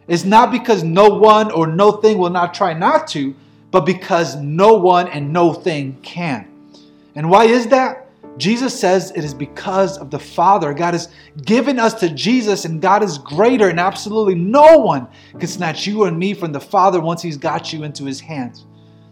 It's 0.08 0.24
not 0.24 0.50
because 0.50 0.82
no 0.82 1.08
one 1.10 1.50
or 1.52 1.66
no 1.66 1.92
thing 1.92 2.18
will 2.18 2.30
not 2.30 2.54
try 2.54 2.72
not 2.72 3.06
to, 3.08 3.34
but 3.70 3.84
because 3.84 4.36
no 4.36 4.74
one 4.74 5.08
and 5.08 5.32
no 5.32 5.52
thing 5.52 5.98
can. 6.02 6.48
And 7.14 7.28
why 7.28 7.44
is 7.44 7.66
that? 7.68 8.06
Jesus 8.38 8.78
says 8.78 9.10
it 9.16 9.24
is 9.24 9.34
because 9.34 9.98
of 9.98 10.10
the 10.10 10.18
Father. 10.18 10.72
God 10.72 10.94
has 10.94 11.08
given 11.44 11.78
us 11.78 11.92
to 11.94 12.08
Jesus, 12.08 12.64
and 12.64 12.80
God 12.80 13.02
is 13.02 13.18
greater, 13.18 13.68
and 13.68 13.80
absolutely 13.80 14.36
no 14.36 14.78
one 14.78 15.08
can 15.38 15.48
snatch 15.48 15.86
you 15.86 16.04
and 16.04 16.16
me 16.16 16.34
from 16.34 16.52
the 16.52 16.60
Father 16.60 17.00
once 17.00 17.20
He's 17.20 17.36
got 17.36 17.72
you 17.72 17.82
into 17.82 18.04
His 18.04 18.20
hands. 18.20 18.64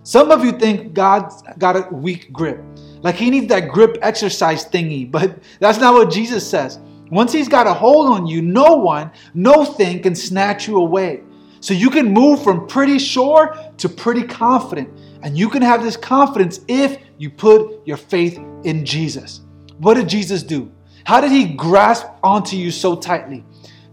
Some 0.04 0.30
of 0.30 0.44
you 0.44 0.52
think 0.52 0.94
God's 0.94 1.42
got 1.58 1.74
a 1.74 1.92
weak 1.92 2.32
grip, 2.32 2.62
like 3.02 3.16
He 3.16 3.28
needs 3.28 3.48
that 3.48 3.68
grip 3.68 3.98
exercise 4.00 4.64
thingy, 4.64 5.10
but 5.10 5.40
that's 5.58 5.78
not 5.78 5.94
what 5.94 6.10
Jesus 6.10 6.48
says. 6.48 6.78
Once 7.10 7.32
He's 7.32 7.48
got 7.48 7.66
a 7.66 7.74
hold 7.74 8.08
on 8.08 8.26
you, 8.26 8.42
no 8.42 8.76
one, 8.76 9.10
no 9.34 9.64
thing 9.64 10.02
can 10.02 10.14
snatch 10.14 10.66
you 10.66 10.76
away. 10.76 11.22
So 11.60 11.74
you 11.74 11.90
can 11.90 12.12
move 12.12 12.42
from 12.42 12.66
pretty 12.66 12.98
sure 12.98 13.56
to 13.78 13.88
pretty 13.88 14.22
confident. 14.22 14.88
And 15.22 15.36
you 15.36 15.48
can 15.48 15.62
have 15.62 15.82
this 15.82 15.96
confidence 15.96 16.60
if 16.68 16.98
you 17.18 17.30
put 17.30 17.86
your 17.86 17.96
faith 17.96 18.38
in 18.64 18.84
Jesus. 18.84 19.40
What 19.78 19.94
did 19.94 20.08
Jesus 20.08 20.42
do? 20.42 20.70
How 21.04 21.20
did 21.20 21.32
he 21.32 21.54
grasp 21.54 22.06
onto 22.22 22.56
you 22.56 22.70
so 22.70 22.96
tightly? 22.96 23.44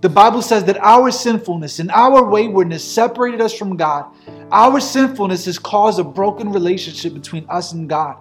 The 0.02 0.10
Bible 0.10 0.41
says 0.41 0.65
that 0.65 0.78
our 0.80 1.12
sinfulness 1.12 1.80
and 1.80 1.89
our 1.91 2.26
waywardness 2.26 2.84
separated 2.84 3.39
us 3.39 3.54
from 3.54 3.78
God. 3.78 4.13
Our 4.52 4.80
sinfulness 4.80 5.45
has 5.45 5.58
caused 5.58 5.99
a 5.99 6.04
broken 6.04 6.52
relationship 6.52 7.13
between 7.13 7.45
us 7.49 7.71
and 7.71 7.88
God. 7.88 8.17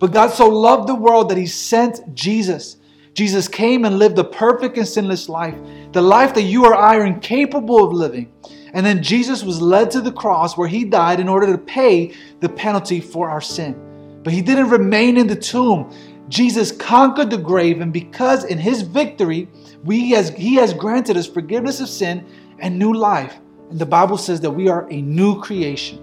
But 0.00 0.12
God 0.12 0.30
so 0.30 0.48
loved 0.48 0.88
the 0.88 0.94
world 0.94 1.28
that 1.28 1.38
he 1.38 1.46
sent 1.46 2.14
Jesus. 2.14 2.78
Jesus 3.14 3.48
came 3.48 3.84
and 3.84 3.98
lived 3.98 4.18
a 4.18 4.24
perfect 4.24 4.76
and 4.78 4.86
sinless 4.86 5.28
life, 5.28 5.56
the 5.92 6.02
life 6.02 6.34
that 6.34 6.42
you 6.42 6.64
or 6.64 6.74
I 6.74 6.96
are 6.96 7.06
incapable 7.06 7.84
of 7.84 7.92
living. 7.92 8.32
And 8.72 8.86
then 8.86 9.02
Jesus 9.02 9.42
was 9.42 9.60
led 9.60 9.90
to 9.92 10.00
the 10.00 10.12
cross 10.12 10.56
where 10.56 10.68
he 10.68 10.84
died 10.84 11.18
in 11.18 11.28
order 11.28 11.46
to 11.46 11.58
pay 11.58 12.14
the 12.38 12.48
penalty 12.48 13.00
for 13.00 13.28
our 13.28 13.40
sin. 13.40 14.20
But 14.22 14.32
he 14.32 14.42
didn't 14.42 14.70
remain 14.70 15.16
in 15.16 15.26
the 15.26 15.36
tomb. 15.36 15.92
Jesus 16.28 16.70
conquered 16.70 17.30
the 17.30 17.38
grave, 17.38 17.80
and 17.80 17.92
because 17.92 18.44
in 18.44 18.58
his 18.58 18.82
victory, 18.82 19.48
we 19.82 20.10
has, 20.10 20.30
he 20.30 20.54
has 20.54 20.72
granted 20.72 21.16
us 21.16 21.26
forgiveness 21.26 21.80
of 21.80 21.88
sin 21.88 22.24
and 22.60 22.78
new 22.78 22.92
life. 22.92 23.38
And 23.70 23.78
the 23.78 23.86
Bible 23.86 24.16
says 24.16 24.40
that 24.42 24.50
we 24.50 24.68
are 24.68 24.88
a 24.90 25.02
new 25.02 25.40
creation. 25.40 25.98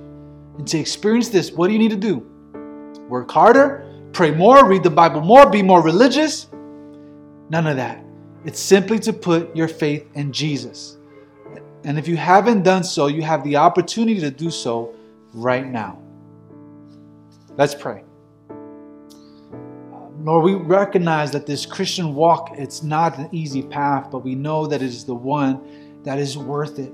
And 0.58 0.68
to 0.68 0.78
experience 0.78 1.30
this, 1.30 1.52
what 1.52 1.68
do 1.68 1.74
you 1.74 1.80
need 1.80 1.92
to 1.92 1.96
do? 1.96 2.26
Work 3.08 3.32
harder, 3.32 3.88
pray 4.12 4.32
more, 4.32 4.68
read 4.68 4.84
the 4.84 4.90
Bible 4.90 5.22
more, 5.22 5.50
be 5.50 5.62
more 5.62 5.82
religious. 5.82 6.48
None 7.50 7.68
of 7.68 7.78
that. 7.78 8.04
It's 8.46 8.60
simply 8.60 9.00
to 9.00 9.14
put 9.14 9.56
your 9.56 9.68
faith 9.68 10.08
in 10.14 10.32
Jesus. 10.32 10.98
And 11.84 11.98
if 11.98 12.08
you 12.08 12.18
haven't 12.18 12.64
done 12.64 12.84
so, 12.84 13.08
you 13.08 13.22
have 13.22 13.44
the 13.44 13.56
opportunity 13.56 14.20
to 14.20 14.32
do 14.32 14.50
so 14.50 14.94
right 15.34 15.66
now. 15.66 16.00
Let's 17.56 17.74
pray. 17.76 18.04
Lord, 20.20 20.44
we 20.44 20.56
recognize 20.56 21.32
that 21.32 21.46
this 21.46 21.66
Christian 21.66 22.14
walk, 22.14 22.52
it's 22.58 22.84
not 22.84 23.18
an 23.18 23.30
easy 23.32 23.62
path, 23.62 24.10
but 24.12 24.20
we 24.20 24.36
know 24.36 24.68
that 24.68 24.82
it 24.82 24.86
is 24.86 25.06
the 25.06 25.16
one 25.16 26.02
that 26.04 26.20
is 26.20 26.38
worth 26.38 26.80
it. 26.80 26.92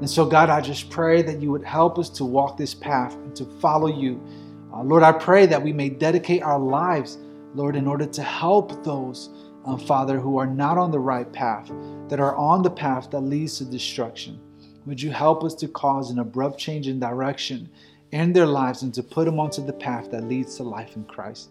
And 0.00 0.08
so, 0.08 0.26
God, 0.26 0.50
I 0.50 0.60
just 0.60 0.90
pray 0.90 1.22
that 1.22 1.40
you 1.40 1.50
would 1.50 1.62
help 1.62 1.98
us 1.98 2.08
to 2.10 2.24
walk 2.24 2.56
this 2.56 2.74
path 2.74 3.14
and 3.14 3.36
to 3.36 3.44
follow 3.60 3.86
you. 3.86 4.20
Uh, 4.72 4.82
Lord, 4.82 5.02
I 5.02 5.12
pray 5.12 5.46
that 5.46 5.62
we 5.62 5.72
may 5.72 5.90
dedicate 5.90 6.42
our 6.42 6.58
lives, 6.58 7.18
Lord, 7.54 7.76
in 7.76 7.86
order 7.86 8.06
to 8.06 8.22
help 8.22 8.82
those, 8.82 9.30
uh, 9.64 9.76
Father, 9.76 10.18
who 10.18 10.38
are 10.38 10.46
not 10.46 10.78
on 10.78 10.90
the 10.90 10.98
right 10.98 11.30
path, 11.32 11.70
that 12.08 12.20
are 12.20 12.36
on 12.36 12.62
the 12.62 12.70
path 12.70 13.10
that 13.10 13.20
leads 13.20 13.58
to 13.58 13.64
destruction. 13.64 14.40
Would 14.86 15.00
you 15.00 15.10
help 15.10 15.44
us 15.44 15.54
to 15.56 15.68
cause 15.68 16.10
an 16.10 16.18
abrupt 16.18 16.58
change 16.58 16.88
in 16.88 16.98
direction 16.98 17.68
in 18.10 18.32
their 18.32 18.46
lives 18.46 18.82
and 18.82 18.92
to 18.94 19.02
put 19.02 19.26
them 19.26 19.38
onto 19.38 19.64
the 19.64 19.72
path 19.72 20.10
that 20.10 20.24
leads 20.24 20.56
to 20.56 20.64
life 20.64 20.96
in 20.96 21.04
Christ? 21.04 21.50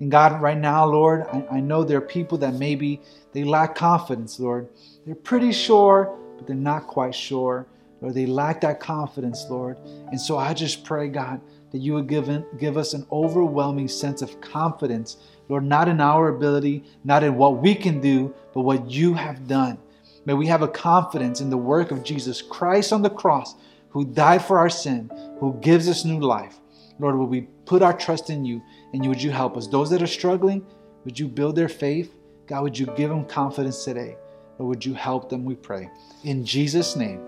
And 0.00 0.10
God, 0.10 0.42
right 0.42 0.58
now, 0.58 0.84
Lord, 0.84 1.22
I, 1.32 1.46
I 1.52 1.60
know 1.60 1.84
there 1.84 1.98
are 1.98 2.02
people 2.02 2.36
that 2.38 2.54
maybe 2.54 3.00
they 3.32 3.44
lack 3.44 3.74
confidence, 3.74 4.38
Lord. 4.38 4.68
They're 5.04 5.14
pretty 5.14 5.52
sure, 5.52 6.18
but 6.36 6.46
they're 6.46 6.56
not 6.56 6.86
quite 6.86 7.14
sure. 7.14 7.66
Lord, 8.00 8.14
they 8.14 8.26
lack 8.26 8.60
that 8.60 8.78
confidence, 8.78 9.46
Lord. 9.48 9.78
And 10.10 10.20
so 10.20 10.36
I 10.36 10.52
just 10.52 10.84
pray, 10.84 11.08
God, 11.08 11.40
that 11.70 11.78
you 11.78 11.94
would 11.94 12.08
give, 12.08 12.28
in, 12.28 12.44
give 12.58 12.76
us 12.76 12.92
an 12.92 13.06
overwhelming 13.10 13.88
sense 13.88 14.20
of 14.20 14.40
confidence, 14.40 15.16
Lord, 15.48 15.64
not 15.64 15.88
in 15.88 16.00
our 16.00 16.28
ability, 16.28 16.84
not 17.04 17.22
in 17.22 17.36
what 17.36 17.62
we 17.62 17.74
can 17.74 18.00
do, 18.00 18.34
but 18.52 18.62
what 18.62 18.90
you 18.90 19.14
have 19.14 19.46
done. 19.46 19.78
May 20.24 20.34
we 20.34 20.46
have 20.46 20.62
a 20.62 20.68
confidence 20.68 21.40
in 21.40 21.50
the 21.50 21.56
work 21.56 21.90
of 21.92 22.02
Jesus 22.02 22.42
Christ 22.42 22.92
on 22.92 23.02
the 23.02 23.10
cross, 23.10 23.54
who 23.90 24.04
died 24.04 24.44
for 24.44 24.58
our 24.58 24.68
sin, 24.68 25.10
who 25.38 25.56
gives 25.60 25.88
us 25.88 26.04
new 26.04 26.18
life. 26.18 26.58
Lord, 26.98 27.16
will 27.16 27.26
we 27.26 27.42
put 27.64 27.82
our 27.82 27.96
trust 27.96 28.30
in 28.30 28.44
you 28.44 28.60
and 28.92 29.06
would 29.06 29.22
you 29.22 29.30
help 29.30 29.56
us? 29.56 29.66
Those 29.66 29.90
that 29.90 30.02
are 30.02 30.06
struggling, 30.06 30.66
would 31.04 31.18
you 31.18 31.28
build 31.28 31.56
their 31.56 31.68
faith? 31.68 32.14
God, 32.46 32.62
would 32.62 32.78
you 32.78 32.86
give 32.96 33.10
them 33.10 33.24
confidence 33.24 33.84
today? 33.84 34.16
Or 34.58 34.66
would 34.66 34.84
you 34.84 34.94
help 34.94 35.28
them, 35.28 35.44
we 35.44 35.54
pray. 35.54 35.90
In 36.24 36.44
Jesus' 36.44 36.96
name, 36.96 37.20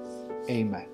amen. 0.48 0.88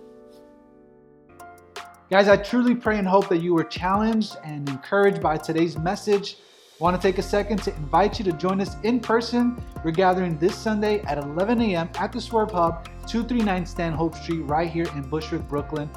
Guys, 2.10 2.28
I 2.28 2.36
truly 2.36 2.74
pray 2.74 2.98
and 2.98 3.08
hope 3.08 3.28
that 3.28 3.38
you 3.38 3.54
were 3.54 3.64
challenged 3.64 4.36
and 4.44 4.68
encouraged 4.68 5.22
by 5.22 5.36
today's 5.36 5.78
message. 5.78 6.36
Want 6.80 7.00
to 7.00 7.00
take 7.00 7.18
a 7.18 7.22
second 7.22 7.62
to 7.62 7.76
invite 7.76 8.18
you 8.18 8.24
to 8.24 8.32
join 8.32 8.60
us 8.60 8.76
in 8.82 8.98
person. 8.98 9.62
We're 9.84 9.92
gathering 9.92 10.36
this 10.38 10.56
Sunday 10.56 11.02
at 11.02 11.18
11 11.18 11.60
a.m. 11.60 11.88
at 11.94 12.10
the 12.10 12.20
Swerve 12.20 12.50
Hub, 12.50 12.86
239 13.06 13.64
Stanhope 13.64 14.16
Street, 14.16 14.40
right 14.40 14.68
here 14.68 14.86
in 14.96 15.02
Bushwick, 15.02 15.46
Brooklyn. 15.48 15.88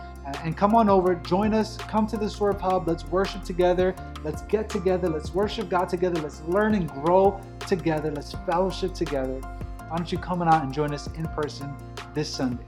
And 0.43 0.55
come 0.55 0.75
on 0.75 0.87
over, 0.87 1.15
join 1.15 1.55
us, 1.55 1.77
come 1.77 2.05
to 2.07 2.17
the 2.17 2.29
Swerve 2.29 2.61
Hub. 2.61 2.87
Let's 2.87 3.05
worship 3.05 3.43
together. 3.43 3.95
Let's 4.23 4.43
get 4.43 4.69
together. 4.69 5.09
Let's 5.09 5.33
worship 5.33 5.67
God 5.67 5.89
together. 5.89 6.21
Let's 6.21 6.41
learn 6.41 6.75
and 6.75 6.87
grow 6.87 7.41
together. 7.65 8.11
Let's 8.11 8.33
fellowship 8.45 8.93
together. 8.93 9.39
Why 9.39 9.97
don't 9.97 10.11
you 10.11 10.19
come 10.19 10.43
on 10.43 10.47
out 10.47 10.63
and 10.63 10.71
join 10.71 10.93
us 10.93 11.07
in 11.07 11.25
person 11.29 11.73
this 12.13 12.29
Sunday. 12.29 12.63